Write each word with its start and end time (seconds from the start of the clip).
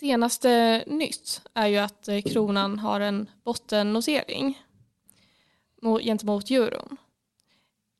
Senaste 0.00 0.84
nytt 0.86 1.42
är 1.54 1.66
ju 1.66 1.76
att 1.76 2.08
eh, 2.08 2.22
kronan 2.22 2.78
har 2.78 3.00
en 3.00 3.30
bottennotering 3.44 4.62
gentemot 6.02 6.50
euron. 6.50 6.96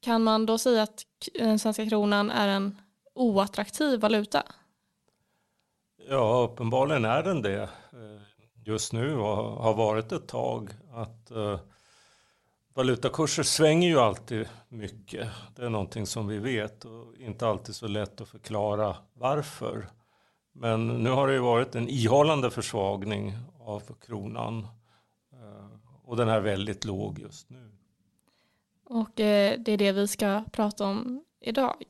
Kan 0.00 0.22
man 0.22 0.46
då 0.46 0.58
säga 0.58 0.82
att 0.82 1.06
den 1.34 1.58
svenska 1.58 1.88
kronan 1.88 2.30
är 2.30 2.48
en 2.48 2.80
oattraktiv 3.14 4.00
valuta? 4.00 4.42
Ja, 6.08 6.48
uppenbarligen 6.52 7.04
är 7.04 7.22
den 7.22 7.42
det 7.42 7.62
eh, 7.62 8.22
just 8.64 8.92
nu 8.92 9.16
och 9.18 9.36
har 9.36 9.74
varit 9.74 10.12
ett 10.12 10.28
tag. 10.28 10.70
Att 10.92 11.30
eh, 11.30 11.60
valutakurser 12.74 13.42
svänger 13.42 13.88
ju 13.88 13.98
alltid 13.98 14.48
mycket. 14.68 15.28
Det 15.56 15.64
är 15.64 15.70
någonting 15.70 16.06
som 16.06 16.26
vi 16.26 16.38
vet 16.38 16.84
och 16.84 17.16
inte 17.18 17.46
alltid 17.46 17.74
så 17.74 17.88
lätt 17.88 18.20
att 18.20 18.28
förklara 18.28 18.96
varför. 19.12 19.88
Men 20.58 20.88
nu 20.88 21.10
har 21.10 21.26
det 21.26 21.32
ju 21.32 21.40
varit 21.40 21.74
en 21.74 21.88
ihållande 21.88 22.50
försvagning 22.50 23.32
av 23.60 23.82
kronan 24.06 24.66
eh, 25.32 25.66
och 26.04 26.16
den 26.16 26.28
är 26.28 26.40
väldigt 26.40 26.84
låg 26.84 27.18
just 27.18 27.50
nu. 27.50 27.72
Och 28.84 29.20
eh, 29.20 29.58
det 29.58 29.72
är 29.72 29.76
det 29.76 29.92
vi 29.92 30.08
ska 30.08 30.44
prata 30.52 30.86
om 30.86 31.24
idag. 31.40 31.84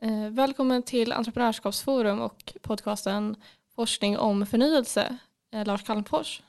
Eh, 0.00 0.30
välkommen 0.30 0.82
till 0.82 1.12
Entreprenörskapsforum 1.12 2.20
och 2.20 2.52
podcasten 2.62 3.36
Forskning 3.74 4.18
om 4.18 4.46
förnyelse, 4.46 5.16
Lars 5.50 5.82
Kalmfors. 5.82 6.42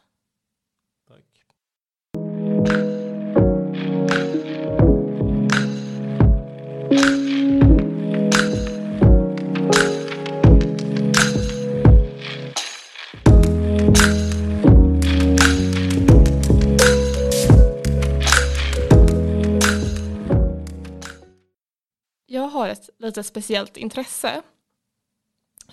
Lite 23.04 23.24
speciellt 23.24 23.78
intresse 23.78 24.42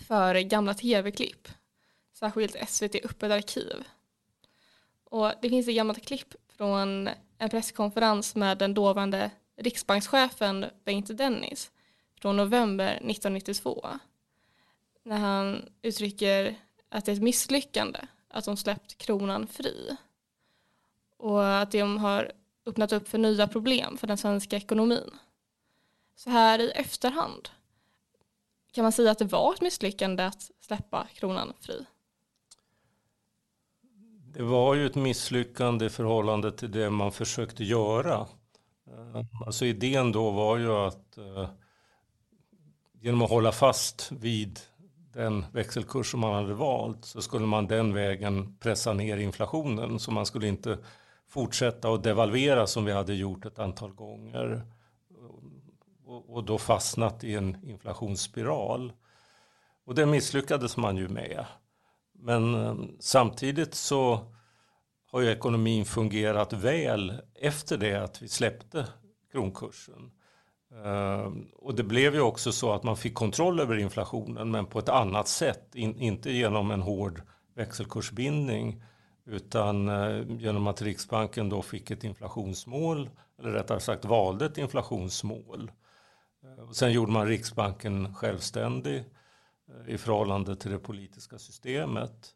för 0.06 0.34
gamla 0.34 0.74
tv-klipp. 0.74 1.48
Särskilt 2.12 2.68
SVT 2.68 2.94
Öppet 3.04 3.32
arkiv. 3.32 3.84
Och 5.04 5.32
det 5.42 5.48
finns 5.48 5.68
ett 5.68 5.74
gammalt 5.74 6.06
klipp 6.06 6.34
från 6.48 7.08
en 7.38 7.50
presskonferens 7.50 8.34
med 8.34 8.58
den 8.58 8.74
dåvarande 8.74 9.30
riksbankschefen 9.56 10.66
Bengt 10.84 11.18
Dennis 11.18 11.70
från 12.20 12.36
november 12.36 12.88
1992. 12.88 13.88
När 15.02 15.18
han 15.18 15.68
uttrycker 15.82 16.56
att 16.88 17.04
det 17.04 17.12
är 17.12 17.16
ett 17.16 17.22
misslyckande 17.22 18.00
att 18.28 18.44
de 18.44 18.56
släppt 18.56 18.98
kronan 18.98 19.46
fri. 19.46 19.96
Och 21.16 21.56
att 21.56 21.70
de 21.70 21.98
har 21.98 22.32
öppnat 22.66 22.92
upp 22.92 23.08
för 23.08 23.18
nya 23.18 23.48
problem 23.48 23.98
för 23.98 24.06
den 24.06 24.18
svenska 24.18 24.56
ekonomin 24.56 25.10
så 26.20 26.30
här 26.30 26.58
i 26.58 26.70
efterhand 26.70 27.48
kan 28.72 28.82
man 28.82 28.92
säga 28.92 29.10
att 29.10 29.18
det 29.18 29.24
var 29.24 29.54
ett 29.54 29.60
misslyckande 29.60 30.24
att 30.24 30.50
släppa 30.60 31.06
kronan 31.14 31.52
fri? 31.60 31.84
Det 34.34 34.42
var 34.42 34.74
ju 34.74 34.86
ett 34.86 34.94
misslyckande 34.94 35.86
i 35.86 35.90
förhållande 35.90 36.52
till 36.52 36.70
det 36.70 36.90
man 36.90 37.12
försökte 37.12 37.64
göra. 37.64 38.26
Eh, 38.86 39.24
alltså 39.46 39.64
idén 39.64 40.12
då 40.12 40.30
var 40.30 40.56
ju 40.56 40.72
att 40.72 41.18
eh, 41.18 41.48
genom 43.00 43.22
att 43.22 43.30
hålla 43.30 43.52
fast 43.52 44.12
vid 44.12 44.60
den 45.12 45.44
växelkurs 45.52 46.10
som 46.10 46.20
man 46.20 46.34
hade 46.34 46.54
valt 46.54 47.04
så 47.04 47.22
skulle 47.22 47.46
man 47.46 47.66
den 47.66 47.94
vägen 47.94 48.56
pressa 48.58 48.92
ner 48.92 49.16
inflationen 49.16 49.98
så 49.98 50.10
man 50.10 50.26
skulle 50.26 50.48
inte 50.48 50.78
fortsätta 51.28 51.88
att 51.88 52.02
devalvera 52.02 52.66
som 52.66 52.84
vi 52.84 52.92
hade 52.92 53.14
gjort 53.14 53.44
ett 53.44 53.58
antal 53.58 53.92
gånger 53.92 54.66
och, 56.10 56.44
då 56.44 56.58
fastnat 56.58 57.24
i 57.24 57.34
en 57.34 57.56
inflationsspiral. 57.64 58.92
Och 59.84 59.94
det 59.94 60.06
misslyckades 60.06 60.76
man 60.76 60.96
ju 60.96 61.08
med. 61.08 61.44
Men 62.12 62.54
eh, 62.54 62.74
samtidigt 63.00 63.74
så 63.74 64.20
har 65.10 65.20
ju 65.20 65.30
ekonomin 65.30 65.84
fungerat 65.84 66.52
väl 66.52 67.12
efter 67.34 67.78
det 67.78 67.94
att 67.94 68.22
vi 68.22 68.28
släppte 68.28 68.86
kronkursen. 69.32 70.10
Eh, 70.84 71.32
och 71.56 71.74
det 71.74 71.82
blev 71.82 72.14
ju 72.14 72.20
också 72.20 72.52
så 72.52 72.72
att 72.72 72.82
man 72.82 72.96
fick 72.96 73.14
kontroll 73.14 73.60
över 73.60 73.76
inflationen 73.76 74.50
men 74.50 74.66
på 74.66 74.78
ett 74.78 74.88
annat 74.88 75.28
sätt. 75.28 75.74
In, 75.74 75.96
inte 75.96 76.30
genom 76.30 76.70
en 76.70 76.82
hård 76.82 77.22
växelkursbindning 77.54 78.82
utan 79.26 79.88
eh, 79.88 80.24
genom 80.28 80.66
att 80.66 80.82
Riksbanken 80.82 81.48
då 81.48 81.62
fick 81.62 81.90
ett 81.90 82.04
inflationsmål 82.04 83.10
eller 83.38 83.50
rättare 83.50 83.80
sagt 83.80 84.04
valde 84.04 84.46
ett 84.46 84.58
inflationsmål. 84.58 85.70
Och 86.68 86.76
sen 86.76 86.92
gjorde 86.92 87.12
man 87.12 87.26
Riksbanken 87.26 88.14
självständig 88.14 89.04
eh, 89.68 89.94
i 89.94 89.98
förhållande 89.98 90.56
till 90.56 90.70
det 90.70 90.78
politiska 90.78 91.38
systemet. 91.38 92.34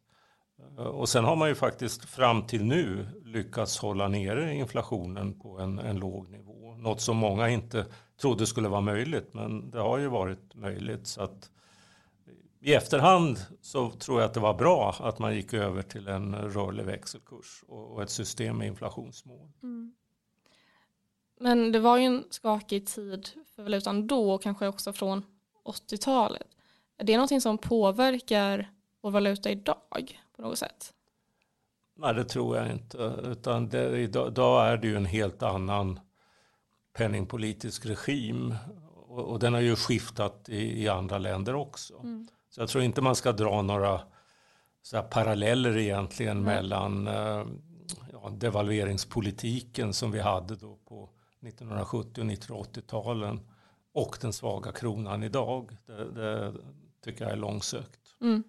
Eh, 0.59 0.84
och 0.84 1.09
sen 1.09 1.25
har 1.25 1.37
man 1.37 1.48
ju 1.48 1.54
faktiskt 1.54 2.04
fram 2.04 2.47
till 2.47 2.64
nu 2.64 3.06
lyckats 3.25 3.78
hålla 3.78 4.09
nere 4.09 4.54
inflationen 4.54 5.41
på 5.41 5.59
en, 5.59 5.78
en 5.78 5.97
låg 5.97 6.31
nivå. 6.31 6.75
Något 6.76 7.00
som 7.00 7.16
många 7.16 7.48
inte 7.48 7.87
trodde 8.20 8.47
skulle 8.47 8.69
vara 8.69 8.81
möjligt, 8.81 9.34
men 9.34 9.70
det 9.70 9.81
har 9.81 9.98
ju 9.98 10.09
varit 10.09 10.54
möjligt. 10.54 11.06
Så 11.06 11.22
att 11.22 11.50
i 12.60 12.75
efterhand 12.75 13.38
så 13.60 13.91
tror 13.91 14.20
jag 14.20 14.28
att 14.28 14.34
det 14.34 14.41
var 14.41 14.54
bra 14.54 14.94
att 15.00 15.19
man 15.19 15.34
gick 15.34 15.54
över 15.54 15.82
till 15.82 16.09
en 16.09 16.34
rörlig 16.34 16.84
växelkurs 16.84 17.64
och, 17.69 18.03
ett 18.03 18.10
system 18.10 18.59
med 18.59 18.66
inflationsmål. 18.66 19.50
Mm. 19.62 19.94
Men 21.44 21.72
det 21.72 21.78
var 21.78 21.97
ju 21.97 22.05
en 22.05 22.25
skakig 22.31 22.87
tid 22.87 23.28
för 23.56 23.62
valutan 23.62 24.06
då 24.06 24.34
och 24.34 24.43
kanske 24.43 24.69
också 24.69 24.93
från 24.93 25.25
80-talet. 25.65 26.47
Är 26.99 27.05
det 27.05 27.16
någonting 27.16 27.41
som 27.41 27.59
påverkar 27.59 28.71
vår 29.03 29.10
valuta 29.10 29.50
idag 29.50 30.21
på 30.37 30.43
något 30.43 30.59
sätt? 30.59 30.93
Nej, 31.97 32.15
det 32.15 32.25
tror 32.25 32.56
jag 32.56 32.71
inte. 32.71 32.99
Utan 33.25 33.69
det, 33.69 33.99
idag, 33.99 34.69
är 34.69 34.77
det 34.77 34.87
ju 34.87 34.97
en 34.97 35.05
helt 35.05 35.43
annan 35.43 36.00
penningpolitisk 36.97 37.87
regim. 37.87 38.55
Och, 39.09 39.25
och 39.25 39.38
den 39.38 39.55
har 39.55 39.61
ju 39.61 39.76
skiftat 39.76 40.49
i, 40.49 40.82
i 40.82 40.88
andra 40.88 41.19
länder 41.19 41.55
också. 41.55 41.94
Mm. 41.99 42.28
Så 42.50 42.61
jag 42.61 42.69
tror 42.69 42.84
inte 42.84 43.00
man 43.00 43.16
ska 43.16 43.32
dra 43.32 43.62
några 43.62 44.00
så 44.82 45.03
paralleller 45.03 45.76
egentligen 45.76 46.38
mm. 46.38 46.44
mellan 46.44 47.06
eh, 47.06 47.47
ja, 48.12 48.31
devalveringspolitiken 48.31 49.93
som 49.93 50.11
vi 50.11 50.21
hade 50.21 50.56
då 50.56 50.78
på 50.88 51.11
1970 51.47 52.21
och 52.21 52.27
1980-talen 52.27 53.41
och 53.93 54.19
den 54.21 54.32
svaga 54.32 54.72
kronan 54.72 55.22
idag. 55.22 55.77
Det, 55.87 56.12
det 56.12 56.55
tycker 57.05 57.25
jag 57.25 57.32
är 57.32 57.37
långsökt. 57.37 58.00
Mm. 58.21 58.43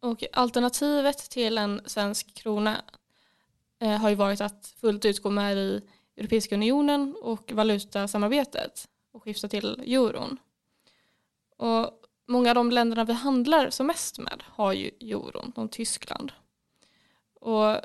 Och 0.00 0.24
alternativet 0.32 1.18
till 1.18 1.58
en 1.58 1.80
svensk 1.86 2.34
krona 2.34 2.82
eh, 3.78 3.96
har 3.96 4.08
ju 4.08 4.14
varit 4.14 4.40
att 4.40 4.66
fullt 4.80 5.04
ut 5.04 5.22
gå 5.22 5.30
med 5.30 5.56
i 5.56 5.82
Europeiska 6.16 6.54
unionen 6.54 7.16
och 7.22 7.52
valutasamarbetet 7.52 8.88
och 9.12 9.22
skifta 9.22 9.48
till 9.48 9.80
euron. 9.86 10.38
Och 11.56 11.90
många 12.26 12.50
av 12.50 12.54
de 12.54 12.70
länderna 12.70 13.04
vi 13.04 13.12
handlar 13.12 13.70
som 13.70 13.86
mest 13.86 14.18
med 14.18 14.42
har 14.46 14.72
ju 14.72 14.90
euron, 15.00 15.52
som 15.54 15.68
Tyskland. 15.68 16.32
Och 17.40 17.76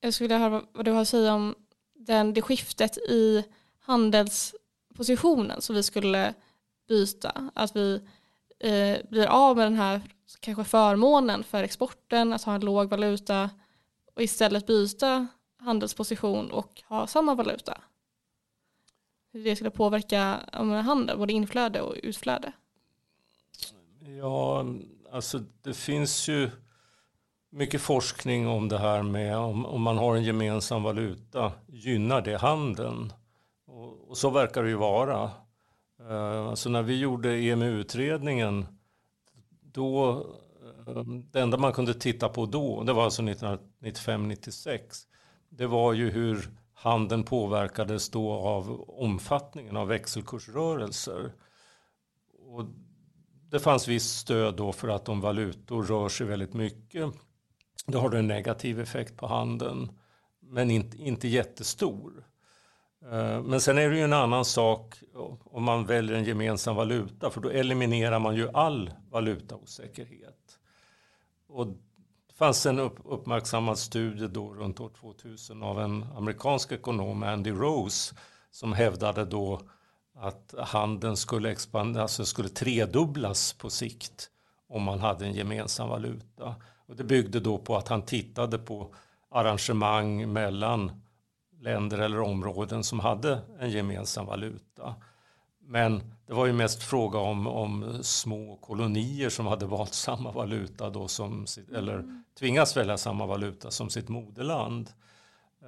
jag 0.00 0.14
skulle 0.14 0.28
vilja 0.28 0.38
höra 0.38 0.62
vad 0.72 0.84
du 0.84 0.90
har 0.90 1.02
att 1.02 1.08
säga 1.08 1.34
om 1.34 1.54
den, 2.06 2.34
det 2.34 2.42
skiftet 2.42 2.96
i 2.96 3.44
handelspositionen 3.80 5.62
som 5.62 5.74
vi 5.74 5.82
skulle 5.82 6.34
byta. 6.88 7.50
Att 7.54 7.76
vi 7.76 8.00
eh, 8.58 8.98
blir 9.08 9.26
av 9.26 9.56
med 9.56 9.66
den 9.66 9.74
här 9.74 10.00
kanske 10.40 10.64
förmånen 10.64 11.44
för 11.44 11.62
exporten, 11.62 12.32
att 12.32 12.42
ha 12.42 12.54
en 12.54 12.60
låg 12.60 12.88
valuta 12.88 13.50
och 14.14 14.22
istället 14.22 14.66
byta 14.66 15.26
handelsposition 15.58 16.50
och 16.50 16.82
ha 16.88 17.06
samma 17.06 17.34
valuta. 17.34 17.80
Hur 19.32 19.44
det 19.44 19.56
skulle 19.56 19.70
påverka 19.70 20.40
handel, 20.84 21.18
både 21.18 21.32
inflöde 21.32 21.80
och 21.80 21.96
utflöde. 22.02 22.52
Ja, 24.18 24.66
alltså 25.12 25.42
det 25.62 25.74
finns 25.74 26.28
ju 26.28 26.50
mycket 27.52 27.80
forskning 27.80 28.48
om 28.48 28.68
det 28.68 28.78
här 28.78 29.02
med 29.02 29.36
om, 29.36 29.66
om 29.66 29.82
man 29.82 29.98
har 29.98 30.16
en 30.16 30.24
gemensam 30.24 30.82
valuta, 30.82 31.52
gynnar 31.66 32.20
det 32.22 32.36
handeln? 32.36 33.12
Och, 33.66 34.10
och 34.10 34.16
så 34.16 34.30
verkar 34.30 34.62
det 34.62 34.68
ju 34.68 34.76
vara. 34.76 35.30
Uh, 36.00 36.48
alltså 36.48 36.68
när 36.68 36.82
vi 36.82 36.98
gjorde 36.98 37.38
EMU-utredningen, 37.38 38.66
då, 39.60 40.14
uh, 40.88 41.02
det 41.04 41.40
enda 41.40 41.56
man 41.56 41.72
kunde 41.72 41.94
titta 41.94 42.28
på 42.28 42.46
då, 42.46 42.82
det 42.82 42.92
var 42.92 43.04
alltså 43.04 43.22
1995-96, 43.22 44.78
det 45.48 45.66
var 45.66 45.92
ju 45.92 46.10
hur 46.10 46.48
handeln 46.74 47.24
påverkades 47.24 48.10
då 48.10 48.32
av 48.32 48.84
omfattningen 48.88 49.76
av 49.76 49.88
växelkursrörelser. 49.88 51.32
Och 52.48 52.64
det 53.50 53.60
fanns 53.60 53.88
visst 53.88 54.18
stöd 54.18 54.56
då 54.56 54.72
för 54.72 54.88
att 54.88 55.08
om 55.08 55.20
valutor 55.20 55.82
rör 55.82 56.08
sig 56.08 56.26
väldigt 56.26 56.54
mycket 56.54 57.14
då 57.86 58.00
har 58.00 58.08
du 58.08 58.18
en 58.18 58.26
negativ 58.26 58.80
effekt 58.80 59.16
på 59.16 59.26
handeln 59.26 59.92
men 60.40 60.70
inte, 60.70 60.96
inte 60.96 61.28
jättestor. 61.28 62.24
Eh, 63.02 63.42
men 63.42 63.60
sen 63.60 63.78
är 63.78 63.90
det 63.90 63.96
ju 63.96 64.02
en 64.02 64.12
annan 64.12 64.44
sak 64.44 64.94
om 65.44 65.64
man 65.64 65.86
väljer 65.86 66.16
en 66.16 66.24
gemensam 66.24 66.76
valuta 66.76 67.30
för 67.30 67.40
då 67.40 67.48
eliminerar 67.48 68.18
man 68.18 68.36
ju 68.36 68.48
all 68.48 68.90
valutaosäkerhet. 69.10 70.58
Och 71.48 71.66
det 71.66 72.34
fanns 72.34 72.66
en 72.66 72.78
uppmärksammad 73.04 73.78
studie 73.78 74.28
då 74.28 74.54
runt 74.54 74.80
år 74.80 74.90
2000 75.00 75.62
av 75.62 75.80
en 75.80 76.02
amerikansk 76.16 76.72
ekonom, 76.72 77.22
Andy 77.22 77.50
Rose, 77.50 78.14
som 78.50 78.72
hävdade 78.72 79.24
då 79.24 79.60
att 80.14 80.54
handeln 80.58 81.16
skulle, 81.16 81.50
expandera, 81.50 82.02
alltså 82.02 82.24
skulle 82.24 82.48
tredubblas 82.48 83.52
på 83.52 83.70
sikt 83.70 84.30
om 84.68 84.82
man 84.82 85.00
hade 85.00 85.26
en 85.26 85.34
gemensam 85.34 85.88
valuta. 85.88 86.54
Och 86.92 86.98
det 86.98 87.04
byggde 87.04 87.40
då 87.40 87.58
på 87.58 87.76
att 87.76 87.88
han 87.88 88.02
tittade 88.02 88.58
på 88.58 88.94
arrangemang 89.30 90.32
mellan 90.32 91.02
länder 91.60 91.98
eller 91.98 92.20
områden 92.20 92.84
som 92.84 93.00
hade 93.00 93.40
en 93.60 93.70
gemensam 93.70 94.26
valuta. 94.26 94.94
Men 95.60 96.02
det 96.26 96.32
var 96.32 96.46
ju 96.46 96.52
mest 96.52 96.82
fråga 96.82 97.18
om, 97.18 97.46
om 97.46 97.98
små 98.02 98.56
kolonier 98.56 99.28
som 99.28 99.46
hade 99.46 99.66
valt 99.66 99.94
samma 99.94 100.32
valuta 100.32 100.90
då 100.90 101.08
som, 101.08 101.46
eller 101.74 101.94
mm. 101.94 102.64
välja 102.74 102.98
samma 102.98 103.26
valuta 103.26 103.70
som 103.70 103.90
sitt 103.90 104.08
moderland. 104.08 104.90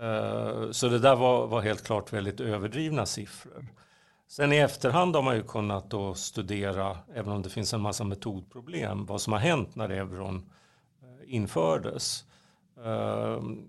Eh, 0.01 0.71
så 0.71 0.89
det 0.89 0.99
där 0.99 1.17
var, 1.17 1.47
var 1.47 1.61
helt 1.61 1.85
klart 1.85 2.13
väldigt 2.13 2.41
överdrivna 2.41 3.07
siffror. 3.07 3.67
Sen 4.29 4.53
i 4.53 4.57
efterhand 4.57 5.17
har 5.17 5.23
man 5.23 5.37
ju 5.37 5.43
kunnat 5.43 5.91
då 5.91 6.15
studera, 6.15 6.99
även 7.15 7.33
om 7.33 7.43
det 7.43 7.51
finns 7.51 7.75
en 7.75 7.81
massa 7.81 8.05
metodproblem, 8.05 9.07
vad 9.07 9.21
som 9.21 9.33
har 9.33 9.41
hänt 9.41 9.77
när 9.77 9.89
euron 9.89 10.37
eh, 10.37 10.43
infördes. 11.27 12.25
Ehm, 12.85 13.69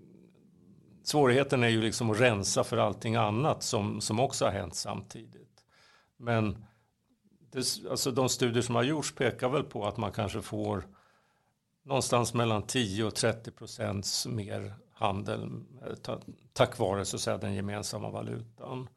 svårigheten 1.02 1.62
är 1.62 1.68
ju 1.68 1.82
liksom 1.82 2.10
att 2.10 2.20
rensa 2.20 2.64
för 2.64 2.76
allting 2.76 3.16
annat 3.16 3.62
som, 3.62 4.00
som 4.00 4.20
också 4.20 4.44
har 4.44 4.52
hänt 4.52 4.74
samtidigt. 4.74 5.64
Men 6.16 6.66
det, 7.50 7.90
alltså 7.90 8.10
de 8.10 8.28
studier 8.28 8.62
som 8.62 8.74
har 8.74 8.82
gjorts 8.82 9.14
pekar 9.14 9.48
väl 9.48 9.62
på 9.62 9.86
att 9.86 9.96
man 9.96 10.12
kanske 10.12 10.42
får 10.42 10.86
någonstans 11.84 12.34
mellan 12.34 12.62
10 12.62 13.04
och 13.04 13.14
30 13.14 13.50
procents 13.50 14.26
mer 14.26 14.74
handel 14.92 15.50
eh, 15.86 16.16
tack 16.52 16.78
vare 16.78 17.04
så 17.04 17.16
att 17.16 17.20
säga, 17.20 17.38
den 17.38 17.54
gemensamma 17.54 18.10
valutan. 18.10 18.88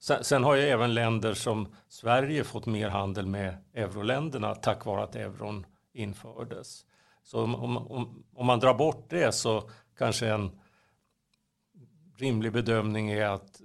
Sen, 0.00 0.24
sen, 0.24 0.44
har 0.44 0.54
ju 0.54 0.62
även 0.62 0.94
länder 0.94 1.34
som 1.34 1.74
Sverige 1.88 2.44
fått 2.44 2.66
mer 2.66 2.88
handel 2.88 3.26
med 3.26 3.56
euroländerna 3.74 4.54
tack 4.54 4.84
vare 4.84 5.02
att 5.02 5.16
euron 5.16 5.66
infördes. 5.92 6.85
Så 7.26 7.42
om, 7.42 7.76
om, 7.76 8.24
om 8.34 8.46
man 8.46 8.60
drar 8.60 8.74
bort 8.74 9.10
det 9.10 9.32
så 9.32 9.70
kanske 9.98 10.28
en 10.28 10.60
rimlig 12.16 12.52
bedömning 12.52 13.10
är 13.10 13.26
att 13.26 13.60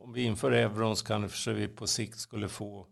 om 0.00 0.12
vi 0.12 0.22
inför 0.22 0.52
euron 0.52 0.96
så 0.96 1.06
kanske 1.06 1.52
vi 1.52 1.68
på 1.68 1.86
sikt 1.86 2.18
skulle 2.18 2.48
få 2.48 2.86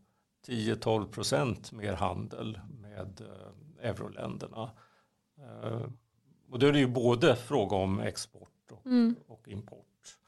10-12 0.46 1.12
procent 1.12 1.72
mer 1.72 1.92
handel 1.92 2.60
med 2.80 3.20
eh, 3.20 3.90
euroländerna. 3.90 4.70
Eh, 5.38 5.86
och 6.50 6.58
då 6.58 6.66
är 6.66 6.72
det 6.72 6.78
ju 6.78 6.86
både 6.86 7.36
fråga 7.36 7.76
om 7.76 8.00
export 8.00 8.70
och, 8.70 8.86
mm. 8.86 9.16
och 9.26 9.48
import. 9.48 10.18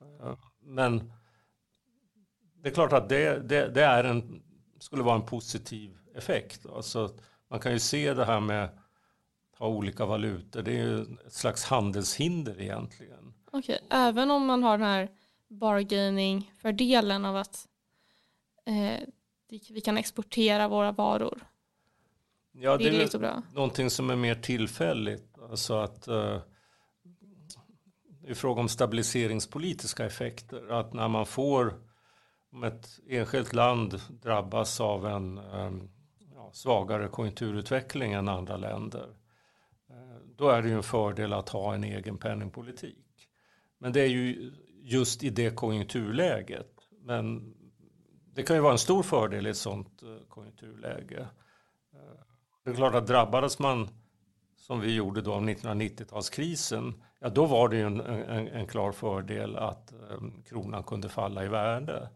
Eh, 0.00 0.38
men 0.60 1.12
det 2.62 2.68
är 2.68 2.74
klart 2.74 2.92
att 2.92 3.08
det, 3.08 3.48
det, 3.48 3.68
det, 3.68 3.84
är 3.84 4.04
en, 4.04 4.42
skulle 4.78 5.02
vara 5.02 5.16
en 5.16 5.26
positiv 5.26 5.98
effekt. 6.14 6.66
Alltså, 6.66 7.10
man 7.48 7.60
kan 7.60 7.72
ju 7.72 7.78
se 7.78 8.14
det 8.14 8.24
här 8.24 8.40
med 8.40 8.78
ha 9.58 9.66
olika 9.66 10.06
valutor. 10.06 10.62
Det 10.62 10.70
är 10.70 10.84
ju 10.84 11.02
ett 11.26 11.32
slags 11.32 11.64
handelshinder 11.64 12.60
egentligen. 12.60 13.34
Okej, 13.50 13.78
även 13.90 14.30
om 14.30 14.46
man 14.46 14.62
har 14.62 14.78
den 14.78 14.86
här 14.86 15.10
bargaining-fördelen 15.48 17.24
av 17.24 17.36
att 17.36 17.68
eh, 18.66 19.00
vi 19.48 19.80
kan 19.80 19.96
exportera 19.96 20.68
våra 20.68 20.92
varor. 20.92 21.38
Ja, 22.52 22.76
det 22.76 22.88
är, 22.88 23.08
det 23.12 23.18
bra. 23.18 23.42
någonting 23.54 23.90
som 23.90 24.10
är 24.10 24.16
mer 24.16 24.34
tillfälligt. 24.34 25.38
Alltså 25.50 25.74
att 25.74 26.08
eh, 26.08 26.40
det 28.20 28.30
är 28.30 28.34
fråga 28.34 28.60
om 28.60 28.68
stabiliseringspolitiska 28.68 30.06
effekter. 30.06 30.72
Att 30.72 30.92
när 30.92 31.08
man 31.08 31.26
får 31.26 31.80
om 32.52 32.64
ett 32.64 33.00
enskilt 33.08 33.52
land 33.52 34.00
drabbas 34.22 34.80
av 34.80 35.06
en 35.06 35.40
ja, 36.34 36.50
svagare 36.52 37.08
konjunkturutveckling 37.08 38.12
än 38.12 38.28
andra 38.28 38.56
länder, 38.56 39.08
eh, 39.08 39.14
då 40.38 40.48
är 40.48 40.62
det 40.62 40.68
ju 40.68 40.74
en 40.74 40.82
fördel 40.82 41.32
att 41.32 41.48
ha 41.48 41.74
en 41.74 41.84
egen 41.84 42.18
penningpolitik. 42.18 43.28
Men 43.78 43.92
det 43.92 44.00
är 44.00 44.06
ju 44.06 44.52
just 44.82 45.22
i 45.22 45.30
det 45.30 45.56
konjunkturläget. 45.56 46.72
Men 47.02 47.54
det 48.34 48.42
kan 48.42 48.56
ju 48.56 48.62
vara 48.62 48.72
en 48.72 48.78
stor 48.78 49.02
fördel 49.02 49.46
i 49.46 49.50
ett 49.50 49.56
sådant 49.56 50.02
eh, 50.02 50.28
konjunkturläge. 50.28 51.28
Eh, 51.92 52.20
det 52.64 52.70
är 52.70 52.74
klart 52.74 52.94
att 52.94 53.06
drabbades 53.06 53.58
man 53.58 53.88
som 54.56 54.80
vi 54.80 54.94
gjorde 54.94 55.20
då 55.20 55.34
av 55.34 55.42
1990-talskrisen, 55.48 56.92
ja 57.20 57.28
då 57.28 57.46
var 57.46 57.68
det 57.68 57.76
ju 57.76 57.82
en, 57.82 58.00
en, 58.00 58.48
en 58.48 58.66
klar 58.66 58.92
fördel 58.92 59.56
att 59.56 59.92
um, 60.10 60.42
kronan 60.48 60.82
kunde 60.82 61.08
falla 61.08 61.44
i 61.44 61.48
värde. 61.48 62.08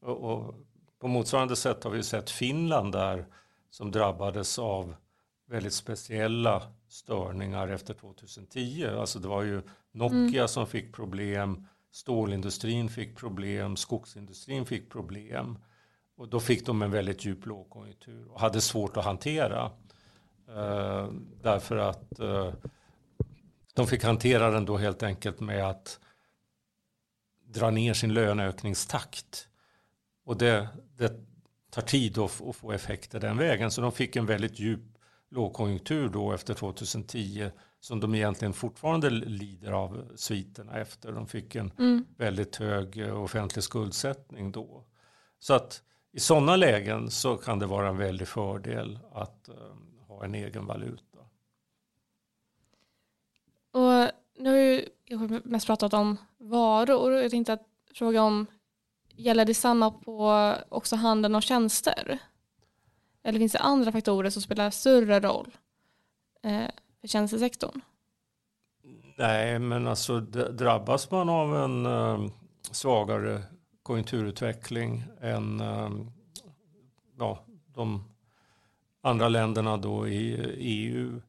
Och, 0.00 0.54
på 0.98 1.08
motsvarande 1.08 1.56
sätt 1.56 1.84
har 1.84 1.90
vi 1.90 2.02
sett 2.02 2.30
Finland 2.30 2.92
där 2.92 3.26
som 3.70 3.90
drabbades 3.90 4.58
av 4.58 4.94
väldigt 5.46 5.74
speciella 5.74 6.62
störningar 6.92 7.68
efter 7.68 7.94
2010. 7.94 8.86
Alltså 8.86 9.18
det 9.18 9.28
var 9.28 9.42
ju 9.42 9.62
Nokia 9.92 10.40
mm. 10.40 10.48
som 10.48 10.66
fick 10.66 10.94
problem, 10.94 11.66
stålindustrin 11.92 12.88
fick 12.88 13.16
problem, 13.16 13.76
skogsindustrin 13.76 14.66
fick 14.66 14.90
problem. 14.90 15.58
Och 16.16 16.28
då 16.28 16.40
fick 16.40 16.66
de 16.66 16.82
en 16.82 16.90
väldigt 16.90 17.24
djup 17.24 17.46
lågkonjunktur 17.46 18.28
och 18.28 18.40
hade 18.40 18.60
svårt 18.60 18.96
att 18.96 19.04
hantera. 19.04 19.70
Eh, 20.48 21.08
därför 21.42 21.76
att 21.76 22.18
eh, 22.18 22.52
de 23.74 23.86
fick 23.86 24.04
hantera 24.04 24.50
den 24.50 24.64
då 24.64 24.76
helt 24.76 25.02
enkelt 25.02 25.40
med 25.40 25.70
att 25.70 26.00
dra 27.44 27.70
ner 27.70 27.94
sin 27.94 28.14
löneökningstakt. 28.14 29.48
Och 30.24 30.36
det, 30.36 30.68
det 30.96 31.12
tar 31.70 31.82
tid 31.82 32.18
att, 32.18 32.40
att, 32.40 32.56
få 32.56 32.72
effekter 32.72 33.20
den 33.20 33.36
vägen. 33.36 33.70
Så 33.70 33.80
de 33.80 33.92
fick 33.92 34.16
en 34.16 34.26
väldigt 34.26 34.58
djup 34.58 34.98
lågkonjunktur 35.30 36.08
då 36.08 36.32
efter 36.32 36.54
2010 36.54 37.50
som 37.80 38.00
de 38.00 38.14
egentligen 38.14 38.52
fortfarande 38.52 39.10
lider 39.10 39.72
av 39.72 40.12
sviterna 40.16 40.80
efter. 40.80 41.12
De 41.12 41.26
fick 41.26 41.54
en 41.54 41.72
mm. 41.78 42.06
väldigt 42.16 42.56
hög 42.56 42.98
eh, 42.98 43.22
offentlig 43.22 43.64
skuldsättning 43.64 44.52
då. 44.52 44.84
Så 45.38 45.54
att 45.54 45.82
i 46.12 46.20
sådana 46.20 46.56
lägen 46.56 47.10
så 47.10 47.36
kan 47.36 47.58
det 47.58 47.66
vara 47.66 47.88
en 47.88 47.96
väldig 47.96 48.28
fördel 48.28 48.98
att 49.12 49.48
um, 49.48 50.00
ha 50.08 50.24
en 50.24 50.34
egen 50.34 50.66
valuta. 50.66 51.18
Och 53.72 54.10
nu 54.38 54.88
har 55.10 55.28
jag 55.28 55.46
mest 55.46 55.66
pratat 55.66 55.94
om 55.94 56.16
varor. 56.38 57.12
Jag 57.12 57.30
tänkte 57.30 57.52
att 57.52 57.66
fråga 57.94 58.22
om 58.22 58.46
Gäller 59.20 59.44
detsamma 59.44 59.90
på 59.90 60.54
också 60.68 60.96
handeln 60.96 61.34
och 61.34 61.42
tjänster? 61.42 62.18
Eller 63.22 63.38
finns 63.38 63.52
det 63.52 63.58
andra 63.58 63.92
faktorer 63.92 64.30
som 64.30 64.42
spelar 64.42 64.70
större 64.70 65.20
roll 65.20 65.56
eh, 66.42 66.70
för 67.00 67.08
tjänstesektorn? 67.08 67.80
Nej, 69.16 69.58
men 69.58 69.86
alltså 69.86 70.20
drabbas 70.20 71.10
man 71.10 71.28
av 71.28 71.56
en 71.56 71.86
eh, 71.86 72.30
svagare 72.70 73.42
konjunkturutveckling 73.82 75.04
än 75.20 75.60
eh, 75.60 75.90
ja, 77.18 77.44
de 77.74 78.04
andra 79.00 79.28
länderna 79.28 79.76
då 79.76 80.08
i 80.08 80.34
EU, 80.56 81.20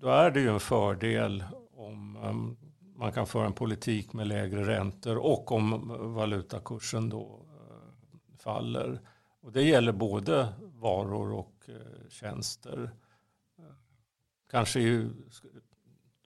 då 0.00 0.08
är 0.08 0.30
det 0.30 0.40
ju 0.40 0.48
en 0.48 0.60
fördel 0.60 1.44
om 1.76 2.16
eh, 2.16 2.58
man 2.98 3.12
kan 3.12 3.26
föra 3.26 3.46
en 3.46 3.52
politik 3.52 4.12
med 4.12 4.26
lägre 4.26 4.66
räntor 4.66 5.16
och 5.16 5.52
om 5.52 5.92
valutakursen 6.14 7.08
då 7.08 7.40
faller. 8.38 9.00
Och 9.40 9.52
det 9.52 9.62
gäller 9.62 9.92
både 9.92 10.48
varor 10.78 11.32
och 11.32 11.54
eh, 11.66 12.08
tjänster. 12.08 12.90
Kanske 14.50 14.80
ju, 14.80 15.10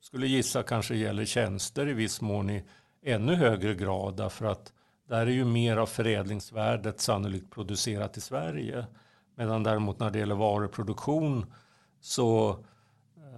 skulle 0.01 0.27
gissa 0.27 0.63
kanske 0.63 0.97
gäller 0.97 1.25
tjänster 1.25 1.89
i 1.89 1.93
viss 1.93 2.21
mån 2.21 2.51
i 2.51 2.65
ännu 3.03 3.35
högre 3.35 3.75
grad 3.75 4.17
därför 4.17 4.47
att 4.47 4.73
där 5.09 5.27
är 5.27 5.31
ju 5.31 5.45
mer 5.45 5.77
av 5.77 5.87
förädlingsvärdet 5.87 7.01
sannolikt 7.01 7.51
producerat 7.51 8.17
i 8.17 8.21
Sverige. 8.21 8.87
Medan 9.35 9.63
däremot 9.63 10.01
när 10.01 10.11
det 10.11 10.19
gäller 10.19 10.35
varuproduktion 10.35 11.53
så 12.01 12.57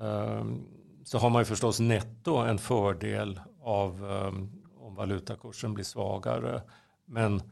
ehm, 0.00 0.66
så 1.04 1.18
har 1.18 1.30
man 1.30 1.40
ju 1.40 1.44
förstås 1.46 1.80
netto 1.80 2.36
en 2.36 2.58
fördel 2.58 3.40
av 3.60 4.10
ehm, 4.10 4.62
om 4.78 4.94
valutakursen 4.94 5.74
blir 5.74 5.84
svagare. 5.84 6.62
Men 7.04 7.42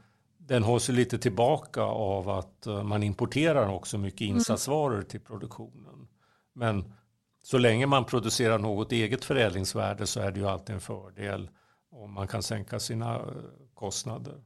den 0.46 0.62
hålls 0.62 0.88
lite 0.88 1.18
tillbaka 1.18 1.82
av 1.82 2.28
att 2.28 2.66
eh, 2.66 2.82
man 2.82 3.02
importerar 3.02 3.68
också 3.68 3.98
mycket 3.98 4.20
Mm. 4.20 4.36
insatsvaror 4.36 5.02
till 5.02 5.20
produktionen. 5.20 6.08
Men 6.52 6.94
så 7.42 7.58
länge 7.58 7.86
man 7.86 8.04
producerar 8.04 8.58
något 8.58 8.92
eget 8.92 9.24
förädlingsvärde 9.24 10.06
så 10.06 10.20
är 10.20 10.30
det 10.30 10.40
ju 10.40 10.48
alltid 10.48 10.74
en 10.74 10.80
fördel 10.80 11.50
om 11.90 12.12
man 12.12 12.28
kan 12.28 12.42
sänka 12.42 12.80
sina 12.80 13.16
eh, 13.16 13.26
kostnader. 13.74 14.42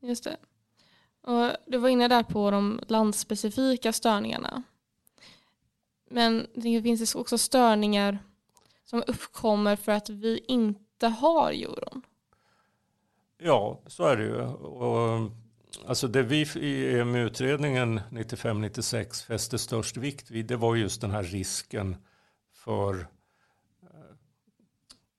Just 0.00 0.24
det. 0.24 0.36
Och 1.22 1.50
du 1.66 1.78
var 1.78 1.88
inne 1.88 2.08
där 2.08 2.22
på 2.22 2.50
de 2.50 2.80
landspecifika 2.88 3.92
störningarna. 3.92 4.62
Men 6.10 6.46
det 6.54 6.82
finns 6.82 7.14
också 7.14 7.38
störningar 7.38 8.18
som 8.84 9.02
uppkommer 9.06 9.76
för 9.76 9.92
att 9.92 10.08
vi 10.08 10.44
inte 10.48 11.08
har 11.08 11.52
euron. 11.52 12.02
Ja, 13.38 13.80
så 13.86 14.04
är 14.04 14.16
det 14.16 14.22
ju. 14.22 14.42
Och, 14.42 15.30
alltså 15.86 16.08
det 16.08 16.22
vi 16.22 16.40
i 16.56 16.98
EMU-utredningen 16.98 18.00
95-96 18.10 19.26
fäste 19.26 19.58
störst 19.58 19.96
vikt 19.96 20.30
vid 20.30 20.46
det 20.46 20.56
var 20.56 20.76
just 20.76 21.00
den 21.00 21.10
här 21.10 21.22
risken 21.22 21.96
för 22.54 22.94
eh, 23.82 24.16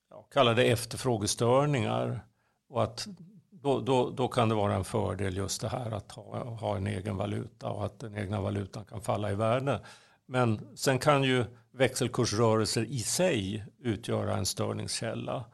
ja, 0.09 0.21
kallade 0.21 0.63
efterfrågestörningar. 0.63 2.25
Och 2.69 2.83
att 2.83 3.07
då, 3.51 3.79
då, 3.79 4.09
då 4.09 4.27
kan 4.27 4.49
det 4.49 4.55
vara 4.55 4.75
en 4.75 4.83
fördel 4.83 5.37
just 5.37 5.61
det 5.61 5.69
här 5.69 5.91
att 5.91 6.11
ha, 6.11 6.43
ha 6.43 6.77
en 6.77 6.87
egen 6.87 7.17
valuta 7.17 7.69
och 7.69 7.85
att 7.85 7.99
den 7.99 8.17
egna 8.17 8.41
valutan 8.41 8.85
kan 8.85 9.01
falla 9.01 9.31
i 9.31 9.35
värde. 9.35 9.79
Men 10.25 10.77
sen 10.77 10.99
kan 10.99 11.23
ju 11.23 11.45
växelkursrörelser 11.71 12.85
i 12.85 12.99
sig 12.99 13.65
utgöra 13.79 14.37
en 14.37 14.45
störningskälla. 14.45 15.45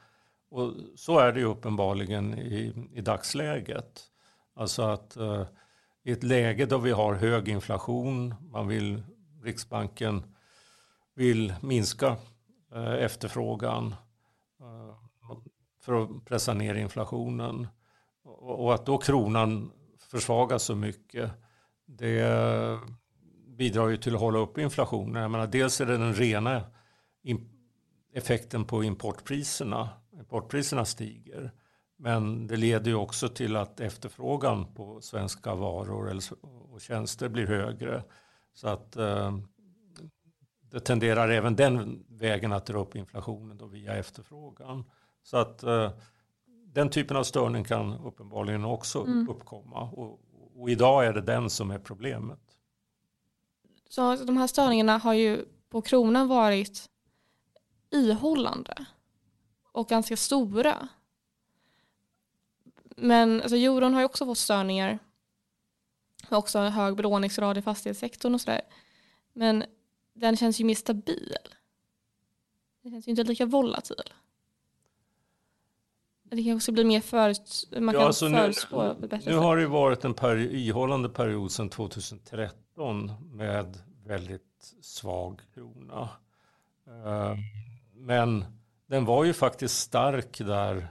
Och 0.49 0.73
så 0.95 1.19
är 1.19 1.31
det 1.31 1.39
ju 1.39 1.45
uppenbarligen 1.45 2.39
i, 2.39 2.87
i 2.93 3.01
dagsläget. 3.01 4.03
Alltså 4.55 4.81
att 4.81 5.17
eh, 5.17 5.45
i 6.03 6.11
ett 6.11 6.23
läge 6.23 6.65
då 6.65 6.77
vi 6.77 6.91
har 6.91 7.13
hög 7.13 7.49
inflation, 7.49 8.35
man 8.51 8.67
vill, 8.67 9.03
Riksbanken 9.43 10.23
vill 11.15 11.53
minska 11.61 12.17
eh, 12.75 12.93
efterfrågan 12.93 13.95
eh, 14.61 14.95
för 15.81 16.03
att 16.03 16.25
pressa 16.25 16.53
ner 16.53 16.75
inflationen. 16.75 17.67
Och, 18.23 18.65
och 18.65 18.73
att 18.73 18.85
då 18.85 18.97
kronan 18.97 19.71
försvagas 19.99 20.63
så 20.63 20.75
mycket, 20.75 21.31
det 21.85 22.79
bidrar 23.57 23.87
ju 23.87 23.97
till 23.97 24.15
att 24.15 24.21
hålla 24.21 24.39
upp 24.39 24.57
inflationen. 24.57 25.21
Jag 25.21 25.31
menar, 25.31 25.47
dels 25.47 25.81
är 25.81 25.85
det 25.85 25.97
den 25.97 26.13
rena 26.13 26.63
effekten 28.13 28.65
på 28.65 28.83
importpriserna. 28.83 29.89
Importpriserna 30.19 30.85
stiger. 30.85 31.51
Men 31.97 32.47
det 32.47 32.57
leder 32.57 32.91
ju 32.91 32.95
också 32.95 33.29
till 33.29 33.55
att 33.55 33.79
efterfrågan 33.79 34.73
på 34.73 35.01
svenska 35.01 35.55
varor 35.55 36.19
och 36.71 36.81
tjänster 36.81 37.29
blir 37.29 37.47
högre. 37.47 38.03
Så 38.53 38.67
att 38.67 38.95
eh, 38.95 39.37
det 40.71 40.79
tenderar 40.79 41.29
även 41.29 41.55
den 41.55 42.05
vägen 42.09 42.51
att 42.51 42.65
dra 42.65 42.79
upp 42.79 42.95
inflationen 42.95 43.57
då 43.57 43.65
via 43.65 43.95
efterfrågan. 43.95 44.83
Så 45.23 45.37
att 45.37 45.63
eh, 45.63 45.91
den 46.65 46.89
typen 46.89 47.17
av 47.17 47.23
störning 47.23 47.63
kan 47.63 47.93
uppenbarligen 47.93 48.65
också 48.65 49.01
mm. 49.01 49.29
uppkomma. 49.29 49.81
Och, 49.81 50.19
och 50.55 50.69
idag 50.69 51.05
är 51.05 51.13
det 51.13 51.21
den 51.21 51.49
som 51.49 51.71
är 51.71 51.79
problemet. 51.79 52.39
Så 53.89 54.15
de 54.15 54.37
här 54.37 54.47
störningarna 54.47 54.97
har 54.97 55.13
ju 55.13 55.45
på 55.69 55.81
kronan 55.81 56.27
varit 56.27 56.89
ihållande 57.91 58.85
och 59.75 59.87
ganska 59.87 60.17
stora. 60.17 60.87
Men 62.95 63.41
alltså, 63.41 63.57
euron 63.57 63.93
har 63.93 64.01
ju 64.01 64.05
också 64.05 64.25
fått 64.25 64.37
störningar. 64.37 64.99
Också 66.29 66.59
en 66.59 66.71
hög 66.71 66.95
belåningsgrad 66.95 67.57
i 67.57 67.61
fastighetssektorn 67.61 68.33
och 68.33 68.41
sådär. 68.41 68.61
Men 69.33 69.63
den 70.13 70.37
känns 70.37 70.59
ju 70.59 70.65
mer 70.65 70.75
stabil. 70.75 71.35
Den 72.81 72.91
känns 72.91 73.07
ju 73.07 73.09
inte 73.09 73.23
lika 73.23 73.45
volatil. 73.45 74.13
Det 76.23 76.43
kan 76.43 76.55
också 76.55 76.71
bli 76.71 76.83
mer 76.83 77.01
förut, 77.01 77.67
man 77.71 77.93
kan 77.93 78.01
ja, 78.01 78.07
alltså 78.07 78.29
förutspå 78.29 78.95
nu, 78.99 79.19
Nu 79.25 79.35
har 79.35 79.57
det 79.57 79.67
varit 79.67 80.05
en 80.05 80.13
peri 80.13 80.67
ihållande 80.67 81.09
period 81.09 81.51
sedan 81.51 81.69
2013 81.69 83.11
med 83.31 83.77
väldigt 84.05 84.73
svag 84.81 85.41
krona. 85.53 86.09
Uh, 86.87 87.35
men 87.93 88.45
den 88.87 89.05
var 89.05 89.23
ju 89.23 89.33
faktiskt 89.33 89.79
stark 89.79 90.37
där 90.37 90.87